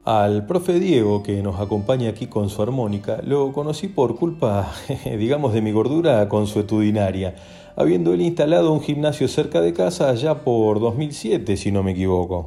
Al 0.08 0.46
profe 0.46 0.80
Diego, 0.80 1.22
que 1.22 1.42
nos 1.42 1.60
acompaña 1.60 2.08
aquí 2.08 2.28
con 2.28 2.48
su 2.48 2.62
armónica, 2.62 3.20
lo 3.26 3.52
conocí 3.52 3.88
por 3.88 4.16
culpa, 4.16 4.72
digamos, 5.04 5.52
de 5.52 5.60
mi 5.60 5.70
gordura 5.70 6.26
consuetudinaria, 6.30 7.34
habiendo 7.76 8.14
él 8.14 8.22
instalado 8.22 8.72
un 8.72 8.80
gimnasio 8.80 9.28
cerca 9.28 9.60
de 9.60 9.74
casa 9.74 10.14
ya 10.14 10.36
por 10.44 10.80
2007, 10.80 11.58
si 11.58 11.70
no 11.70 11.82
me 11.82 11.90
equivoco. 11.90 12.46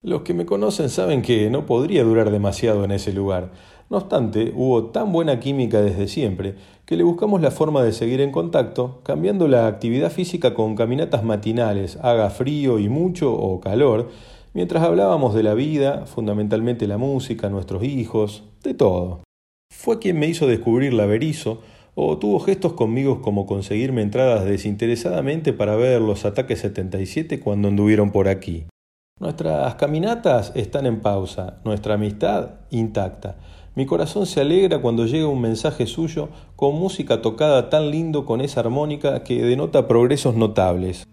Los 0.00 0.22
que 0.22 0.32
me 0.32 0.46
conocen 0.46 0.88
saben 0.88 1.20
que 1.20 1.50
no 1.50 1.66
podría 1.66 2.04
durar 2.04 2.30
demasiado 2.30 2.84
en 2.84 2.92
ese 2.92 3.12
lugar. 3.12 3.50
No 3.90 3.98
obstante, 3.98 4.54
hubo 4.56 4.84
tan 4.84 5.12
buena 5.12 5.40
química 5.40 5.82
desde 5.82 6.08
siempre 6.08 6.54
que 6.86 6.96
le 6.96 7.04
buscamos 7.04 7.42
la 7.42 7.50
forma 7.50 7.82
de 7.82 7.92
seguir 7.92 8.22
en 8.22 8.32
contacto, 8.32 9.00
cambiando 9.02 9.46
la 9.46 9.66
actividad 9.66 10.10
física 10.10 10.54
con 10.54 10.74
caminatas 10.74 11.22
matinales, 11.22 11.98
haga 12.00 12.30
frío 12.30 12.78
y 12.78 12.88
mucho 12.88 13.30
o 13.34 13.60
calor, 13.60 14.08
mientras 14.54 14.82
hablábamos 14.82 15.34
de 15.34 15.42
la 15.42 15.52
vida, 15.52 16.06
fundamentalmente 16.06 16.86
la 16.86 16.96
música, 16.96 17.50
nuestros 17.50 17.84
hijos, 17.84 18.44
de 18.62 18.72
todo. 18.72 19.22
Fue 19.70 19.98
quien 19.98 20.18
me 20.18 20.28
hizo 20.28 20.46
descubrir 20.46 20.94
la 20.94 21.04
Berizo, 21.04 21.60
o 21.96 22.18
tuvo 22.18 22.40
gestos 22.40 22.72
conmigo 22.72 23.20
como 23.20 23.46
conseguirme 23.46 24.02
entradas 24.02 24.44
desinteresadamente 24.44 25.52
para 25.52 25.76
ver 25.76 26.00
los 26.00 26.24
ataques 26.24 26.60
77 26.60 27.38
cuando 27.40 27.68
anduvieron 27.68 28.10
por 28.10 28.28
aquí. 28.28 28.66
Nuestras 29.20 29.76
caminatas 29.76 30.52
están 30.56 30.86
en 30.86 31.00
pausa, 31.00 31.60
nuestra 31.64 31.94
amistad 31.94 32.50
intacta. 32.70 33.36
Mi 33.76 33.86
corazón 33.86 34.26
se 34.26 34.40
alegra 34.40 34.80
cuando 34.80 35.06
llega 35.06 35.28
un 35.28 35.40
mensaje 35.40 35.86
suyo 35.86 36.28
con 36.56 36.74
música 36.74 37.22
tocada 37.22 37.70
tan 37.70 37.90
lindo 37.90 38.24
con 38.24 38.40
esa 38.40 38.60
armónica 38.60 39.22
que 39.22 39.42
denota 39.42 39.86
progresos 39.86 40.34
notables. 40.34 41.06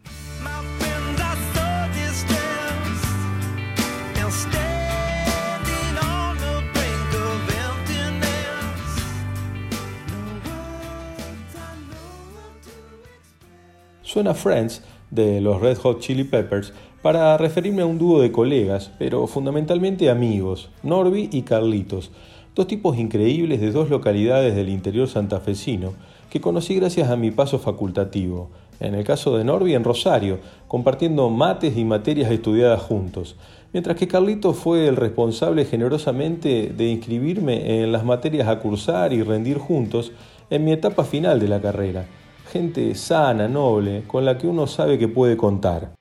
Suena 14.11 14.33
Friends 14.33 14.81
de 15.09 15.39
los 15.39 15.61
Red 15.61 15.77
Hot 15.77 16.01
Chili 16.01 16.25
Peppers 16.25 16.73
para 17.01 17.37
referirme 17.37 17.81
a 17.81 17.85
un 17.85 17.97
dúo 17.97 18.19
de 18.19 18.29
colegas, 18.29 18.91
pero 18.99 19.25
fundamentalmente 19.25 20.09
amigos, 20.09 20.69
Norby 20.83 21.29
y 21.31 21.43
Carlitos, 21.43 22.11
dos 22.53 22.67
tipos 22.67 22.97
increíbles 22.97 23.61
de 23.61 23.71
dos 23.71 23.89
localidades 23.89 24.53
del 24.53 24.67
interior 24.67 25.07
santafesino 25.07 25.93
que 26.29 26.41
conocí 26.41 26.75
gracias 26.75 27.09
a 27.09 27.15
mi 27.15 27.31
paso 27.31 27.57
facultativo. 27.57 28.49
En 28.81 28.95
el 28.95 29.05
caso 29.05 29.37
de 29.37 29.45
Norby 29.45 29.75
en 29.75 29.85
Rosario, 29.85 30.39
compartiendo 30.67 31.29
mates 31.29 31.77
y 31.77 31.85
materias 31.85 32.29
estudiadas 32.31 32.81
juntos, 32.81 33.37
mientras 33.71 33.95
que 33.95 34.09
Carlitos 34.09 34.57
fue 34.57 34.89
el 34.89 34.97
responsable 34.97 35.63
generosamente 35.63 36.73
de 36.75 36.89
inscribirme 36.89 37.81
en 37.81 37.93
las 37.93 38.03
materias 38.03 38.49
a 38.49 38.59
cursar 38.59 39.13
y 39.13 39.23
rendir 39.23 39.57
juntos 39.57 40.11
en 40.49 40.65
mi 40.65 40.73
etapa 40.73 41.05
final 41.05 41.39
de 41.39 41.47
la 41.47 41.61
carrera 41.61 42.07
gente 42.51 42.93
sana, 42.95 43.47
noble, 43.47 44.03
con 44.05 44.25
la 44.25 44.37
que 44.37 44.45
uno 44.45 44.67
sabe 44.67 44.99
que 44.99 45.07
puede 45.07 45.37
contar. 45.37 45.93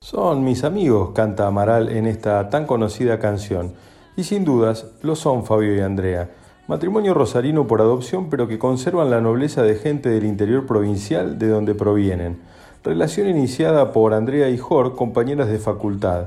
Son 0.00 0.44
mis 0.44 0.62
amigos, 0.62 1.12
canta 1.14 1.46
Amaral 1.46 1.88
en 1.88 2.06
esta 2.06 2.50
tan 2.50 2.66
conocida 2.66 3.18
canción 3.18 3.72
y 4.16 4.24
sin 4.24 4.44
dudas 4.44 4.86
lo 5.02 5.16
son 5.16 5.44
Fabio 5.44 5.74
y 5.74 5.80
Andrea, 5.80 6.30
matrimonio 6.68 7.14
rosarino 7.14 7.66
por 7.66 7.80
adopción 7.80 8.30
pero 8.30 8.48
que 8.48 8.58
conservan 8.58 9.10
la 9.10 9.20
nobleza 9.20 9.62
de 9.62 9.76
gente 9.76 10.08
del 10.08 10.24
interior 10.24 10.66
provincial 10.66 11.38
de 11.38 11.48
donde 11.48 11.74
provienen. 11.74 12.38
Relación 12.82 13.28
iniciada 13.28 13.92
por 13.92 14.12
Andrea 14.12 14.50
y 14.50 14.58
Jor, 14.58 14.94
compañeras 14.94 15.48
de 15.48 15.58
facultad, 15.58 16.26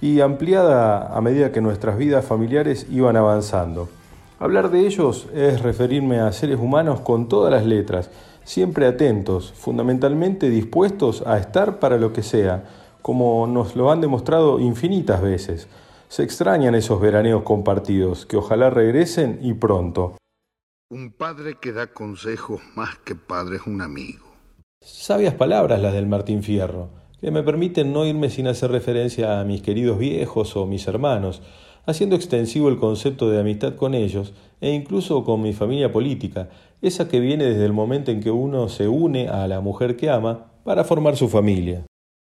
y 0.00 0.20
ampliada 0.20 1.14
a 1.14 1.20
medida 1.20 1.52
que 1.52 1.60
nuestras 1.60 1.98
vidas 1.98 2.24
familiares 2.24 2.86
iban 2.90 3.16
avanzando. 3.16 3.88
Hablar 4.38 4.70
de 4.70 4.86
ellos 4.86 5.26
es 5.34 5.62
referirme 5.62 6.20
a 6.20 6.32
seres 6.32 6.58
humanos 6.60 7.00
con 7.00 7.28
todas 7.28 7.52
las 7.52 7.66
letras, 7.66 8.08
siempre 8.44 8.86
atentos, 8.86 9.52
fundamentalmente 9.52 10.48
dispuestos 10.48 11.22
a 11.26 11.38
estar 11.38 11.80
para 11.80 11.98
lo 11.98 12.12
que 12.12 12.22
sea, 12.22 12.64
como 13.02 13.46
nos 13.46 13.74
lo 13.74 13.90
han 13.90 14.00
demostrado 14.00 14.60
infinitas 14.60 15.20
veces. 15.20 15.68
Se 16.08 16.22
extrañan 16.22 16.74
esos 16.74 17.00
veraneos 17.00 17.42
compartidos, 17.42 18.24
que 18.24 18.38
ojalá 18.38 18.70
regresen 18.70 19.40
y 19.42 19.52
pronto. 19.52 20.16
Un 20.90 21.12
padre 21.12 21.58
que 21.60 21.72
da 21.72 21.88
consejos 21.88 22.62
más 22.74 22.96
que 23.04 23.14
padre 23.14 23.56
es 23.56 23.66
un 23.66 23.82
amigo. 23.82 24.24
Sabias 24.80 25.34
palabras 25.34 25.82
las 25.82 25.92
del 25.92 26.06
Martín 26.06 26.42
Fierro, 26.42 26.88
que 27.20 27.30
me 27.30 27.42
permiten 27.42 27.92
no 27.92 28.06
irme 28.06 28.30
sin 28.30 28.46
hacer 28.46 28.70
referencia 28.70 29.38
a 29.38 29.44
mis 29.44 29.60
queridos 29.60 29.98
viejos 29.98 30.56
o 30.56 30.64
mis 30.64 30.86
hermanos, 30.88 31.42
haciendo 31.84 32.16
extensivo 32.16 32.70
el 32.70 32.78
concepto 32.78 33.28
de 33.28 33.40
amistad 33.40 33.76
con 33.76 33.92
ellos 33.92 34.32
e 34.62 34.70
incluso 34.70 35.24
con 35.24 35.42
mi 35.42 35.52
familia 35.52 35.92
política, 35.92 36.48
esa 36.80 37.06
que 37.06 37.20
viene 37.20 37.44
desde 37.44 37.66
el 37.66 37.74
momento 37.74 38.10
en 38.10 38.20
que 38.20 38.30
uno 38.30 38.70
se 38.70 38.88
une 38.88 39.28
a 39.28 39.46
la 39.46 39.60
mujer 39.60 39.96
que 39.96 40.08
ama 40.08 40.52
para 40.64 40.84
formar 40.84 41.16
su 41.16 41.28
familia. 41.28 41.84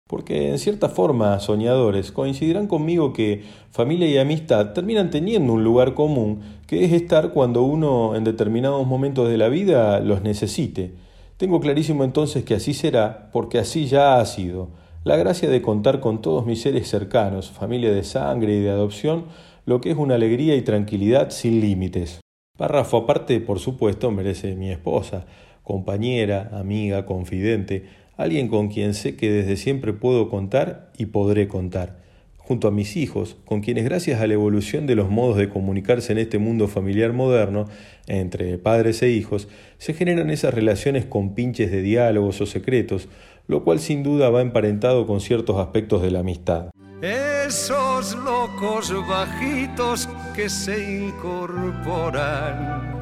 Porque 0.09 0.49
en 0.49 0.59
cierta 0.59 0.89
forma, 0.89 1.39
soñadores, 1.39 2.13
coincidirán 2.13 2.67
conmigo 2.67 3.13
que 3.13 3.45
familia 3.71 4.09
y 4.09 4.17
amistad 4.17 4.73
terminan 4.73 5.11
teniendo 5.11 5.53
un 5.53 5.63
lugar 5.63 5.93
común, 5.93 6.41
que 6.67 6.85
es 6.85 6.93
estar 6.93 7.33
cuando 7.33 7.63
uno 7.63 8.17
en 8.17 8.25
determinados 8.25 8.87
momentos 8.87 9.29
de 9.29 9.37
la 9.37 9.51
vida 9.51 10.01
los 10.01 10.23
necesite. 10.23 10.95
Tengo 11.37 11.61
clarísimo 11.61 12.05
entonces 12.05 12.43
que 12.43 12.55
así 12.55 12.73
será, 12.73 13.29
porque 13.33 13.59
así 13.59 13.87
ya 13.87 14.19
ha 14.19 14.25
sido. 14.25 14.71
La 15.05 15.17
gracia 15.17 15.51
de 15.51 15.61
contar 15.61 16.01
con 16.01 16.23
todos 16.23 16.47
mis 16.47 16.63
seres 16.63 16.89
cercanos, 16.89 17.51
familia 17.51 17.93
de 17.93 18.03
sangre 18.03 18.55
y 18.55 18.61
de 18.61 18.71
adopción, 18.71 19.27
lo 19.67 19.83
que 19.83 19.91
es 19.91 19.99
una 19.99 20.15
alegría 20.15 20.57
y 20.57 20.63
tranquilidad 20.63 21.29
sin 21.31 21.61
límites. 21.61 22.21
Párrafo 22.57 22.97
aparte, 22.97 23.41
por 23.41 23.61
supuesto, 23.61 24.11
merece 24.11 24.57
mi 24.57 24.71
esposa, 24.71 25.27
compañera, 25.63 26.51
amiga, 26.55 27.05
confidente, 27.05 27.85
alguien 28.19 28.49
con 28.49 28.69
quien 28.69 28.93
sé 28.93 29.17
que 29.17 29.31
desde 29.31 29.57
siempre 29.57 29.95
puedo 29.95 30.29
contar 30.29 30.91
y 30.99 31.07
podré 31.07 31.49
contar, 31.49 31.97
junto 32.37 32.69
a 32.69 32.73
mis 32.73 32.97
hijos, 32.97 33.37
con 33.45 33.61
quienes 33.61 33.85
gracias 33.85 34.21
a 34.21 34.27
la 34.27 34.35
evolución 34.35 34.87
de 34.87 34.97
los 34.97 35.09
modos 35.09 35.39
de 35.39 35.49
comunicarse 35.49 36.13
en 36.13 36.19
este 36.19 36.39
mundo 36.39 36.67
familiar 36.67 37.13
moderno, 37.13 37.67
entre 38.09 38.59
padres 38.59 39.01
e 39.03 39.11
hijos, 39.11 39.49
se 39.79 39.95
generan 39.95 40.31
esas 40.31 40.53
relaciones 40.53 41.07
con 41.07 41.35
pinches 41.35 41.71
de 41.71 41.81
diálogos 41.81 42.41
o 42.41 42.47
secretos, 42.47 43.09
lo 43.47 43.63
cual 43.63 43.79
sin 43.79 44.03
duda 44.03 44.31
va 44.31 44.43
emparentado 44.43 45.07
con 45.07 45.21
ciertos 45.21 45.57
aspectos 45.57 46.03
de 46.03 46.11
la 46.11 46.19
amistad. 46.19 46.71
Esos 47.01 48.17
locos 48.17 48.93
bajitos 49.09 50.09
que 50.35 50.49
se 50.49 51.07
incorporan 51.07 52.98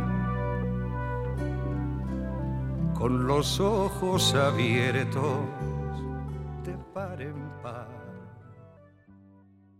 con 2.98 3.26
los 3.26 3.61
ojos 3.61 4.35
abiertos 4.35 5.22
de 6.64 6.72
par 6.94 7.20
en 7.20 7.35
par. 7.62 7.88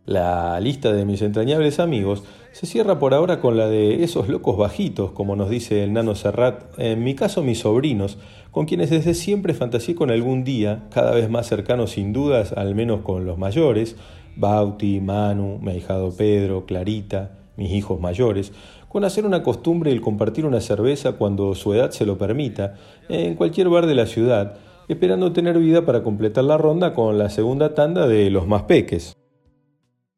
La 0.05 0.61
lista 0.61 0.93
de 0.93 1.05
mis 1.05 1.23
entrañables 1.23 1.81
amigos 1.81 2.25
se 2.53 2.67
cierra 2.67 2.99
por 2.99 3.15
ahora 3.15 3.41
con 3.41 3.57
la 3.57 3.69
de 3.69 4.05
esos 4.05 4.29
locos 4.29 4.57
bajitos, 4.57 5.13
como 5.13 5.35
nos 5.35 5.51
dice 5.51 5.83
el 5.83 5.93
nano 5.93 6.15
Serrat, 6.15 6.79
en 6.79 7.03
mi 7.03 7.15
caso 7.15 7.43
mis 7.43 7.61
sobrinos, 7.61 8.19
con 8.51 8.67
quienes 8.67 8.91
desde 8.91 9.15
siempre 9.15 9.55
fantaseé 9.55 9.95
con 9.95 10.11
algún 10.11 10.45
día, 10.45 10.87
cada 10.91 11.13
vez 11.13 11.31
más 11.31 11.47
cercano 11.47 11.87
sin 11.87 12.13
dudas, 12.13 12.53
al 12.53 12.75
menos 12.75 13.01
con 13.01 13.25
los 13.25 13.39
mayores, 13.39 13.97
Bauti, 14.37 15.01
Manu, 15.01 15.59
mi 15.61 15.73
ahijado 15.73 16.15
Pedro, 16.15 16.67
Clarita, 16.67 17.33
mis 17.57 17.73
hijos 17.73 18.01
mayores, 18.01 18.53
con 18.89 19.05
hacer 19.05 19.27
una 19.27 19.43
costumbre 19.43 19.93
el 19.93 20.01
compartir 20.01 20.47
una 20.47 20.61
cerveza 20.61 21.13
cuando 21.13 21.55
su 21.55 21.75
edad 21.75 21.91
se 21.91 22.07
lo 22.07 22.19
permita, 22.19 22.75
en 23.09 23.35
cualquier 23.35 23.69
bar 23.69 23.87
de 23.87 23.95
la 23.95 24.07
ciudad, 24.07 24.57
esperando 24.89 25.33
tener 25.33 25.59
vida 25.59 25.85
para 25.85 26.03
completar 26.03 26.45
la 26.45 26.59
ronda 26.59 26.95
con 26.95 27.19
la 27.19 27.31
segunda 27.31 27.75
tanda 27.75 28.07
de 28.07 28.31
los 28.31 28.47
más 28.47 28.63
peques. 28.63 29.17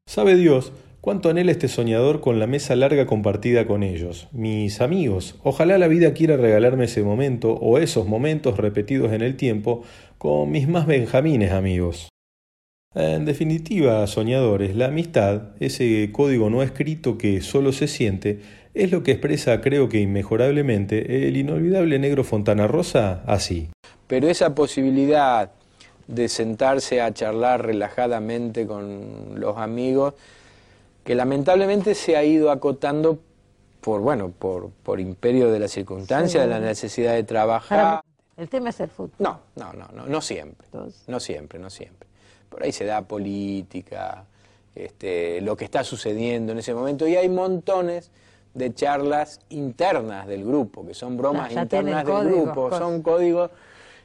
Sabe 0.07 0.37
Dios 0.37 0.73
cuánto 1.01 1.31
anhela 1.31 1.53
este 1.53 1.69
soñador 1.69 2.21
con 2.21 2.39
la 2.39 2.47
mesa 2.47 2.77
larga 2.77 3.07
compartida 3.07 3.67
con 3.67 3.83
ellos, 3.83 4.29
mis 4.33 4.81
amigos. 4.81 5.37
Ojalá 5.43 5.79
la 5.79 5.89
vida 5.89 6.13
quiera 6.13 6.37
regalarme 6.37 6.85
ese 6.85 7.03
momento 7.03 7.53
o 7.55 7.79
esos 7.79 8.07
momentos 8.07 8.57
repetidos 8.57 9.13
en 9.13 9.23
el 9.23 9.37
tiempo 9.37 9.83
con 10.19 10.51
mis 10.51 10.69
más 10.69 10.87
benjamines 10.87 11.53
amigos. 11.53 12.09
En 12.95 13.27
definitiva, 13.27 14.07
soñadores, 14.07 14.75
la 14.75 14.87
amistad, 14.87 15.51
ese 15.61 16.11
código 16.11 16.49
no 16.49 16.63
escrito 16.63 17.19
que 17.19 17.43
solo 17.43 17.73
se 17.73 17.87
siente, 17.87 18.41
es 18.79 18.93
lo 18.93 19.03
que 19.03 19.11
expresa, 19.11 19.61
creo 19.61 19.89
que 19.89 19.99
inmejorablemente, 19.99 21.27
el 21.27 21.37
inolvidable 21.37 21.99
negro 21.99 22.23
Fontana 22.23 22.69
Rosa 22.69 23.23
así. 23.27 23.69
Pero 24.07 24.29
esa 24.29 24.55
posibilidad 24.55 25.51
de 26.07 26.29
sentarse 26.29 27.01
a 27.01 27.13
charlar 27.13 27.67
relajadamente 27.67 28.67
con 28.67 29.35
los 29.35 29.59
amigos, 29.59 30.15
que 31.05 31.17
lamentablemente 31.17 31.97
se 31.97 32.17
ha 32.17 32.23
ido 32.23 32.53
acotando 32.53 33.19
por, 33.81 34.01
bueno, 34.01 34.31
por, 34.31 34.71
por 34.71 35.01
imperio 35.01 35.51
de 35.51 35.59
la 35.59 35.69
circunstancia, 35.69 36.43
de 36.43 36.47
la 36.47 36.61
necesidad 36.61 37.15
de 37.15 37.25
trabajar. 37.25 38.01
El 38.37 38.49
tema 38.49 38.71
es 38.71 38.79
el 38.79 38.89
fútbol. 38.89 39.17
No, 39.19 39.41
no, 39.57 39.73
no, 39.73 39.89
no, 39.93 40.07
no 40.07 40.21
siempre. 40.21 40.69
No 41.09 41.19
siempre, 41.19 41.59
no 41.59 41.69
siempre. 41.69 42.09
Por 42.49 42.63
ahí 42.63 42.71
se 42.71 42.85
da 42.85 43.03
política, 43.03 44.25
este, 44.75 45.41
lo 45.41 45.57
que 45.57 45.65
está 45.65 45.83
sucediendo 45.83 46.53
en 46.53 46.59
ese 46.59 46.73
momento, 46.73 47.09
y 47.09 47.17
hay 47.17 47.29
montones 47.29 48.13
de 48.59 48.75
charlas 48.75 49.41
internas 49.49 50.27
del 50.27 50.45
grupo, 50.45 50.85
que 50.87 50.93
son 50.93 51.17
bromas 51.17 51.53
internas 51.53 52.05
del 52.05 52.29
grupo, 52.29 52.71
son 52.77 53.03
códigos 53.03 53.51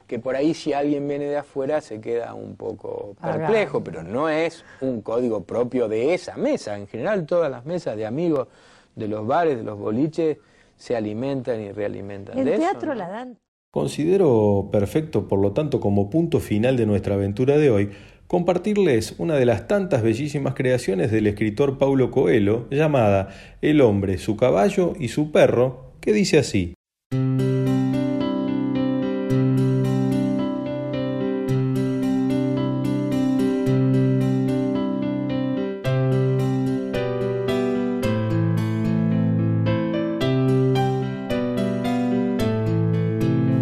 que 0.06 0.18
por 0.18 0.36
ahí 0.36 0.54
si 0.54 0.72
alguien 0.72 1.08
viene 1.08 1.24
de 1.24 1.38
afuera 1.38 1.80
se 1.80 2.00
queda 2.00 2.34
un 2.34 2.56
poco 2.56 3.16
perplejo, 3.20 3.82
pero 3.82 4.02
no 4.02 4.28
es 4.28 4.64
un 4.80 5.00
código 5.00 5.42
propio 5.44 5.88
de 5.88 6.14
esa 6.14 6.36
mesa. 6.36 6.76
En 6.76 6.86
general 6.86 7.26
todas 7.26 7.50
las 7.50 7.64
mesas 7.64 7.96
de 7.96 8.06
amigos 8.06 8.48
de 8.94 9.08
los 9.08 9.26
bares, 9.26 9.56
de 9.56 9.64
los 9.64 9.78
boliches, 9.78 10.38
se 10.76 10.96
alimentan 10.96 11.60
y 11.60 11.72
realimentan 11.72 12.38
El 12.38 12.44
de 12.44 12.58
teatro 12.58 12.92
eso. 12.92 12.98
la 12.98 13.08
dan. 13.08 13.38
Considero 13.70 14.68
perfecto, 14.70 15.26
por 15.26 15.40
lo 15.40 15.52
tanto, 15.52 15.80
como 15.80 16.08
punto 16.08 16.38
final 16.38 16.76
de 16.76 16.86
nuestra 16.86 17.14
aventura 17.14 17.56
de 17.56 17.70
hoy, 17.70 17.90
compartirles 18.26 19.14
una 19.18 19.36
de 19.36 19.46
las 19.46 19.68
tantas 19.68 20.02
bellísimas 20.02 20.54
creaciones 20.54 21.10
del 21.10 21.26
escritor 21.26 21.78
Paulo 21.78 22.10
Coelho, 22.10 22.68
llamada 22.70 23.28
El 23.62 23.80
hombre, 23.80 24.18
su 24.18 24.36
caballo 24.36 24.94
y 24.98 25.08
su 25.08 25.30
perro, 25.30 25.92
que 26.00 26.12
dice 26.12 26.38
así. 26.38 26.74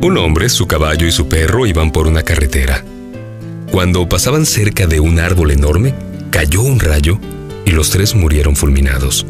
Un 0.05 0.19
hombre, 0.19 0.49
su 0.49 0.67
caballo 0.67 1.07
y 1.07 1.13
su 1.13 1.29
perro 1.29 1.65
iban 1.65 1.93
por 1.93 2.09
una 2.09 2.25
carretera. 2.25 2.85
Cuando 3.73 4.07
pasaban 4.07 4.45
cerca 4.45 4.87
de 4.87 5.01
un 5.01 5.19
árbol 5.19 5.51
enorme, 5.51 5.95
cayó 6.29 6.61
un 6.61 6.79
rayo 6.79 7.19
y 7.65 7.71
los 7.71 7.89
tres 7.89 8.15
murieron 8.15 8.55
fulminados. 8.55 9.25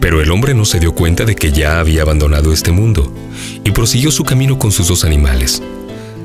Pero 0.00 0.20
el 0.20 0.32
hombre 0.32 0.54
no 0.54 0.64
se 0.64 0.80
dio 0.80 0.92
cuenta 0.92 1.24
de 1.24 1.36
que 1.36 1.52
ya 1.52 1.78
había 1.78 2.02
abandonado 2.02 2.52
este 2.52 2.72
mundo 2.72 3.14
y 3.62 3.70
prosiguió 3.70 4.10
su 4.10 4.24
camino 4.24 4.58
con 4.58 4.72
sus 4.72 4.88
dos 4.88 5.04
animales. 5.04 5.62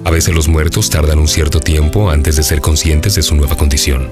A 0.06 0.10
veces 0.10 0.34
los 0.34 0.48
muertos 0.48 0.90
tardan 0.90 1.20
un 1.20 1.28
cierto 1.28 1.60
tiempo 1.60 2.10
antes 2.10 2.36
de 2.36 2.42
ser 2.42 2.62
conscientes 2.62 3.14
de 3.14 3.22
su 3.22 3.36
nueva 3.36 3.58
condición. 3.58 4.10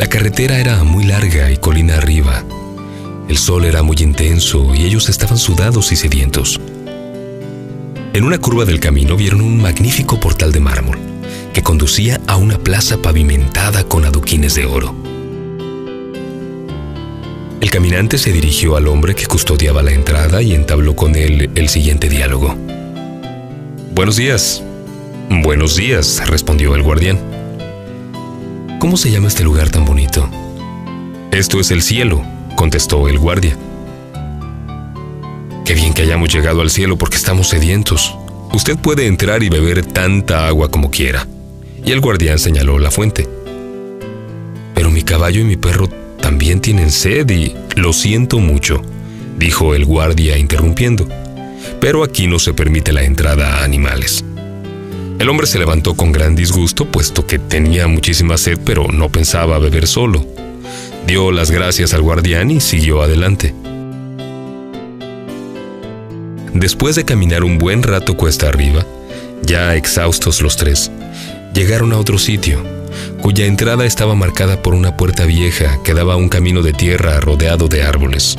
La 0.00 0.08
carretera 0.08 0.58
era 0.58 0.82
muy 0.82 1.04
larga 1.04 1.52
y 1.52 1.58
colina 1.58 1.96
arriba. 1.96 2.42
El 3.28 3.38
sol 3.38 3.64
era 3.64 3.84
muy 3.84 3.98
intenso 4.00 4.74
y 4.74 4.82
ellos 4.82 5.08
estaban 5.08 5.38
sudados 5.38 5.92
y 5.92 5.96
sedientos. 5.96 6.60
En 8.18 8.24
una 8.24 8.38
curva 8.38 8.64
del 8.64 8.80
camino 8.80 9.16
vieron 9.16 9.40
un 9.40 9.62
magnífico 9.62 10.18
portal 10.18 10.50
de 10.50 10.58
mármol 10.58 10.98
que 11.54 11.62
conducía 11.62 12.20
a 12.26 12.34
una 12.34 12.58
plaza 12.58 13.00
pavimentada 13.00 13.84
con 13.84 14.04
adoquines 14.04 14.56
de 14.56 14.66
oro. 14.66 14.92
El 17.60 17.70
caminante 17.70 18.18
se 18.18 18.32
dirigió 18.32 18.74
al 18.74 18.88
hombre 18.88 19.14
que 19.14 19.26
custodiaba 19.26 19.84
la 19.84 19.92
entrada 19.92 20.42
y 20.42 20.52
entabló 20.52 20.96
con 20.96 21.14
él 21.14 21.52
el 21.54 21.68
siguiente 21.68 22.08
diálogo. 22.08 22.56
Buenos 23.94 24.16
días. 24.16 24.64
Buenos 25.30 25.76
días, 25.76 26.20
respondió 26.26 26.74
el 26.74 26.82
guardián. 26.82 27.20
¿Cómo 28.80 28.96
se 28.96 29.12
llama 29.12 29.28
este 29.28 29.44
lugar 29.44 29.70
tan 29.70 29.84
bonito? 29.84 30.28
Esto 31.30 31.60
es 31.60 31.70
el 31.70 31.82
cielo, 31.82 32.24
contestó 32.56 33.08
el 33.08 33.20
guardia. 33.20 33.56
Qué 35.68 35.74
bien 35.74 35.92
que 35.92 36.00
hayamos 36.00 36.32
llegado 36.32 36.62
al 36.62 36.70
cielo 36.70 36.96
porque 36.96 37.18
estamos 37.18 37.48
sedientos. 37.48 38.16
Usted 38.54 38.78
puede 38.78 39.06
entrar 39.06 39.42
y 39.42 39.50
beber 39.50 39.84
tanta 39.84 40.46
agua 40.46 40.70
como 40.70 40.90
quiera. 40.90 41.28
Y 41.84 41.92
el 41.92 42.00
guardián 42.00 42.38
señaló 42.38 42.78
la 42.78 42.90
fuente. 42.90 43.28
Pero 44.74 44.90
mi 44.90 45.02
caballo 45.02 45.42
y 45.42 45.44
mi 45.44 45.58
perro 45.58 45.86
también 46.22 46.62
tienen 46.62 46.90
sed 46.90 47.28
y 47.28 47.54
lo 47.76 47.92
siento 47.92 48.38
mucho, 48.38 48.80
dijo 49.38 49.74
el 49.74 49.84
guardia 49.84 50.38
interrumpiendo. 50.38 51.06
Pero 51.82 52.02
aquí 52.02 52.28
no 52.28 52.38
se 52.38 52.54
permite 52.54 52.90
la 52.94 53.02
entrada 53.02 53.58
a 53.58 53.64
animales. 53.64 54.24
El 55.18 55.28
hombre 55.28 55.46
se 55.46 55.58
levantó 55.58 55.92
con 55.92 56.12
gran 56.12 56.34
disgusto, 56.34 56.86
puesto 56.86 57.26
que 57.26 57.38
tenía 57.38 57.86
muchísima 57.88 58.38
sed, 58.38 58.58
pero 58.64 58.86
no 58.90 59.10
pensaba 59.10 59.58
beber 59.58 59.86
solo. 59.86 60.26
Dio 61.06 61.30
las 61.30 61.50
gracias 61.50 61.92
al 61.92 62.00
guardián 62.00 62.50
y 62.50 62.60
siguió 62.60 63.02
adelante. 63.02 63.52
Después 66.58 66.96
de 66.96 67.04
caminar 67.04 67.44
un 67.44 67.56
buen 67.56 67.84
rato 67.84 68.16
cuesta 68.16 68.48
arriba, 68.48 68.84
ya 69.42 69.76
exhaustos 69.76 70.42
los 70.42 70.56
tres, 70.56 70.90
llegaron 71.54 71.92
a 71.92 71.98
otro 71.98 72.18
sitio, 72.18 72.64
cuya 73.22 73.46
entrada 73.46 73.86
estaba 73.86 74.16
marcada 74.16 74.60
por 74.60 74.74
una 74.74 74.96
puerta 74.96 75.24
vieja 75.24 75.80
que 75.84 75.94
daba 75.94 76.14
a 76.14 76.16
un 76.16 76.28
camino 76.28 76.62
de 76.62 76.72
tierra 76.72 77.20
rodeado 77.20 77.68
de 77.68 77.84
árboles. 77.84 78.36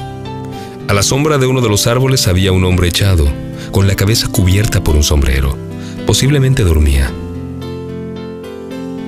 A 0.90 0.94
la 0.94 1.02
sombra 1.02 1.38
de 1.38 1.48
uno 1.48 1.62
de 1.62 1.70
los 1.70 1.88
árboles 1.88 2.28
había 2.28 2.52
un 2.52 2.66
hombre 2.66 2.90
echado, 2.90 3.26
con 3.72 3.88
la 3.88 3.96
cabeza 3.96 4.28
cubierta 4.28 4.84
por 4.84 4.98
un 4.98 5.04
sombrero. 5.04 5.58
Posiblemente 6.06 6.66
dormía. 6.66 7.10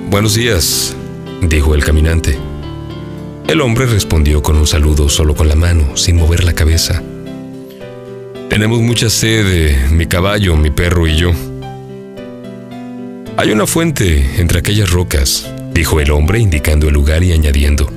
Buenos 0.09 0.35
días, 0.35 0.95
dijo 1.41 1.75
el 1.75 1.83
caminante. 1.83 2.39
El 3.49 3.59
hombre 3.59 3.87
respondió 3.87 4.41
con 4.41 4.55
un 4.55 4.67
saludo 4.67 5.09
solo 5.09 5.35
con 5.35 5.49
la 5.49 5.55
mano, 5.55 5.97
sin 5.97 6.15
mover 6.15 6.45
la 6.45 6.53
cabeza. 6.53 7.03
Tenemos 8.51 8.81
mucha 8.81 9.09
sed, 9.09 9.91
mi 9.91 10.07
caballo, 10.07 10.57
mi 10.57 10.71
perro 10.71 11.07
y 11.07 11.15
yo. 11.15 11.31
Hay 13.37 13.49
una 13.49 13.65
fuente 13.65 14.41
entre 14.41 14.59
aquellas 14.59 14.89
rocas, 14.89 15.49
dijo 15.73 16.01
el 16.01 16.11
hombre 16.11 16.39
indicando 16.39 16.89
el 16.89 16.93
lugar 16.93 17.23
y 17.23 17.31
añadiendo. 17.31 17.89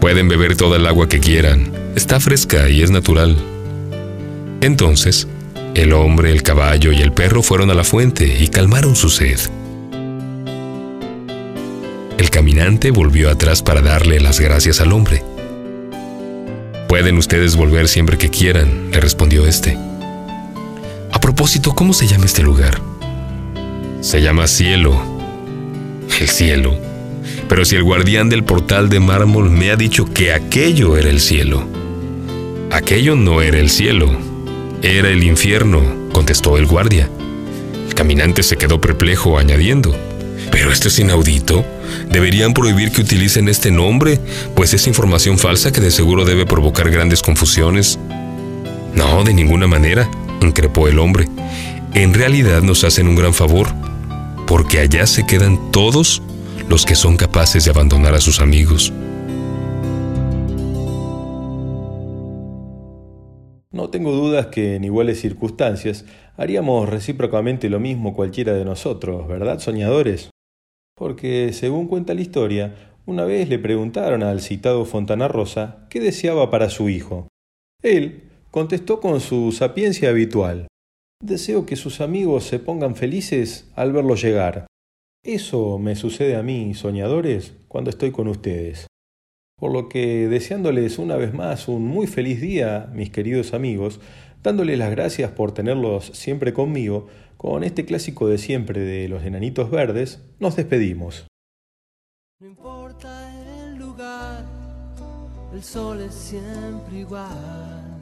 Pueden 0.00 0.28
beber 0.28 0.56
toda 0.56 0.76
el 0.76 0.86
agua 0.86 1.08
que 1.08 1.18
quieran, 1.18 1.72
está 1.96 2.20
fresca 2.20 2.68
y 2.68 2.84
es 2.84 2.92
natural. 2.92 3.36
Entonces, 4.60 5.26
El 5.74 5.92
hombre, 5.92 6.30
el 6.30 6.44
caballo 6.44 6.92
y 6.92 7.00
el 7.00 7.12
perro 7.12 7.42
fueron 7.42 7.70
a 7.70 7.74
la 7.74 7.82
fuente 7.84 8.38
y 8.40 8.46
calmaron 8.46 8.94
su 8.94 9.08
sed. 9.10 9.40
El 12.16 12.30
caminante 12.30 12.92
volvió 12.92 13.28
atrás 13.28 13.60
para 13.62 13.80
darle 13.80 14.20
las 14.20 14.38
gracias 14.38 14.80
al 14.80 14.92
hombre. 14.92 15.22
Pueden 16.90 17.18
ustedes 17.18 17.54
volver 17.54 17.86
siempre 17.86 18.18
que 18.18 18.30
quieran, 18.30 18.90
le 18.90 18.98
respondió 18.98 19.46
este. 19.46 19.78
A 21.12 21.20
propósito, 21.20 21.72
¿cómo 21.72 21.92
se 21.92 22.08
llama 22.08 22.24
este 22.24 22.42
lugar? 22.42 22.80
Se 24.00 24.20
llama 24.20 24.48
cielo. 24.48 25.00
El 26.20 26.28
cielo. 26.28 26.76
Pero 27.48 27.64
si 27.64 27.76
el 27.76 27.84
guardián 27.84 28.28
del 28.28 28.42
portal 28.42 28.88
de 28.88 28.98
mármol 28.98 29.50
me 29.50 29.70
ha 29.70 29.76
dicho 29.76 30.12
que 30.12 30.32
aquello 30.32 30.96
era 30.96 31.08
el 31.10 31.20
cielo. 31.20 31.64
Aquello 32.72 33.14
no 33.14 33.40
era 33.40 33.58
el 33.58 33.70
cielo, 33.70 34.10
era 34.82 35.10
el 35.10 35.22
infierno, 35.22 36.10
contestó 36.12 36.58
el 36.58 36.66
guardia. 36.66 37.08
El 37.86 37.94
caminante 37.94 38.42
se 38.42 38.56
quedó 38.56 38.80
perplejo, 38.80 39.38
añadiendo, 39.38 39.96
pero 40.50 40.72
esto 40.72 40.88
es 40.88 40.98
inaudito. 40.98 41.64
Deberían 42.10 42.54
prohibir 42.54 42.90
que 42.90 43.02
utilicen 43.02 43.48
este 43.48 43.70
nombre, 43.70 44.18
pues 44.54 44.74
es 44.74 44.86
información 44.86 45.38
falsa 45.38 45.72
que 45.72 45.80
de 45.80 45.90
seguro 45.90 46.24
debe 46.24 46.46
provocar 46.46 46.90
grandes 46.90 47.22
confusiones. 47.22 47.98
No, 48.94 49.22
de 49.24 49.34
ninguna 49.34 49.66
manera, 49.66 50.10
increpó 50.40 50.88
el 50.88 50.98
hombre. 50.98 51.26
En 51.94 52.14
realidad 52.14 52.62
nos 52.62 52.84
hacen 52.84 53.08
un 53.08 53.16
gran 53.16 53.34
favor, 53.34 53.68
porque 54.46 54.80
allá 54.80 55.06
se 55.06 55.26
quedan 55.26 55.70
todos 55.70 56.22
los 56.68 56.86
que 56.86 56.94
son 56.94 57.16
capaces 57.16 57.64
de 57.64 57.70
abandonar 57.70 58.14
a 58.14 58.20
sus 58.20 58.40
amigos. 58.40 58.92
No 63.72 63.88
tengo 63.88 64.12
dudas 64.12 64.46
que 64.46 64.76
en 64.76 64.84
iguales 64.84 65.20
circunstancias 65.20 66.04
haríamos 66.36 66.88
recíprocamente 66.88 67.68
lo 67.68 67.80
mismo 67.80 68.14
cualquiera 68.14 68.52
de 68.52 68.64
nosotros, 68.64 69.26
¿verdad, 69.26 69.58
soñadores? 69.58 70.30
Porque, 71.00 71.54
según 71.54 71.88
cuenta 71.88 72.12
la 72.12 72.20
historia, 72.20 72.74
una 73.06 73.24
vez 73.24 73.48
le 73.48 73.58
preguntaron 73.58 74.22
al 74.22 74.42
citado 74.42 74.84
Fontana 74.84 75.28
Rosa 75.28 75.86
qué 75.88 75.98
deseaba 75.98 76.50
para 76.50 76.68
su 76.68 76.90
hijo. 76.90 77.26
Él 77.82 78.24
contestó 78.50 79.00
con 79.00 79.22
su 79.22 79.50
sapiencia 79.52 80.10
habitual. 80.10 80.66
Deseo 81.24 81.64
que 81.64 81.76
sus 81.76 82.02
amigos 82.02 82.44
se 82.44 82.58
pongan 82.58 82.96
felices 82.96 83.66
al 83.76 83.94
verlo 83.94 84.14
llegar. 84.14 84.66
Eso 85.24 85.78
me 85.78 85.96
sucede 85.96 86.36
a 86.36 86.42
mí, 86.42 86.74
soñadores, 86.74 87.54
cuando 87.66 87.88
estoy 87.88 88.10
con 88.10 88.28
ustedes. 88.28 88.86
Por 89.58 89.72
lo 89.72 89.88
que, 89.88 90.28
deseándoles 90.28 90.98
una 90.98 91.16
vez 91.16 91.32
más 91.32 91.66
un 91.66 91.82
muy 91.86 92.08
feliz 92.08 92.42
día, 92.42 92.90
mis 92.92 93.08
queridos 93.08 93.54
amigos, 93.54 94.00
dándoles 94.42 94.78
las 94.78 94.90
gracias 94.90 95.30
por 95.32 95.52
tenerlos 95.52 96.06
siempre 96.06 96.52
conmigo, 96.52 97.08
con 97.36 97.64
este 97.64 97.84
clásico 97.84 98.28
de 98.28 98.38
siempre 98.38 98.80
de 98.80 99.08
los 99.08 99.24
enanitos 99.24 99.70
verdes, 99.70 100.22
nos 100.38 100.56
despedimos. 100.56 101.26
No 102.40 102.46
importa 102.46 103.08
el 103.64 103.76
lugar, 103.76 104.44
el 105.52 105.62
sol 105.62 106.00
es 106.00 106.14
siempre 106.14 106.98
igual. 106.98 108.00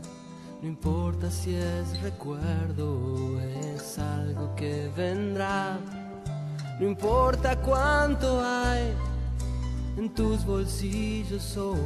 No 0.61 0.68
importa 0.68 1.30
si 1.30 1.55
es 1.55 2.03
recuerdo 2.03 2.95
o 2.95 3.41
es 3.41 3.99
algo 3.99 4.55
que 4.57 4.91
vendrá. 4.97 5.78
No 6.80 6.89
importa 6.89 7.61
cuánto 7.61 8.41
hay 8.45 8.93
en 9.97 10.12
tus 10.14 10.45
bolsillos 10.45 11.57
hoy. 11.57 11.78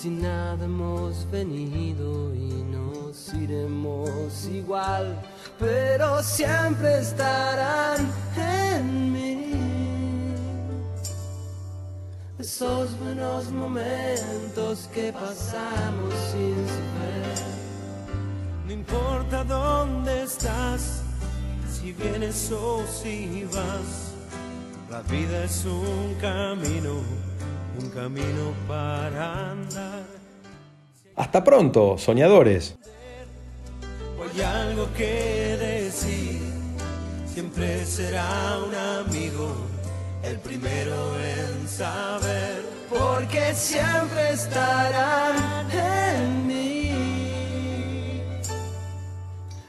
Si 0.00 0.10
nada 0.10 0.64
hemos 0.64 1.28
venido 1.28 2.32
y 2.32 2.62
nos 2.62 3.34
iremos 3.34 4.44
igual 4.44 5.18
pero 5.58 6.22
siempre 6.22 7.00
estarán 7.00 8.08
en 8.36 9.12
mí. 9.12 9.54
Esos 12.38 12.96
buenos 13.00 13.50
momentos 13.50 14.88
que 14.94 15.12
pasamos 15.12 16.14
sin 16.30 16.54
saber. 16.54 17.38
No 18.66 18.72
importa 18.72 19.42
dónde 19.42 20.22
estás, 20.22 21.02
si 21.68 21.92
vienes 21.92 22.52
o 22.52 22.84
si 22.86 23.44
vas, 23.52 24.14
la 24.88 25.02
vida 25.02 25.42
es 25.42 25.64
un 25.64 26.14
camino, 26.20 27.02
un 27.78 27.90
camino 27.90 28.52
para 28.66 29.50
andar. 29.50 30.04
Hasta 31.16 31.42
pronto, 31.42 31.96
soñadores 31.98 32.78
hay 34.38 34.42
algo 34.42 34.92
que 34.94 35.56
decir, 35.58 36.40
siempre 37.26 37.84
será 37.84 38.58
un 38.66 38.74
amigo, 38.74 39.54
el 40.22 40.38
primero 40.38 41.16
en 41.20 41.68
saber, 41.68 42.62
porque 42.88 43.54
siempre 43.54 44.32
estarán 44.32 45.70
en 45.70 46.46
mí. 46.46 46.47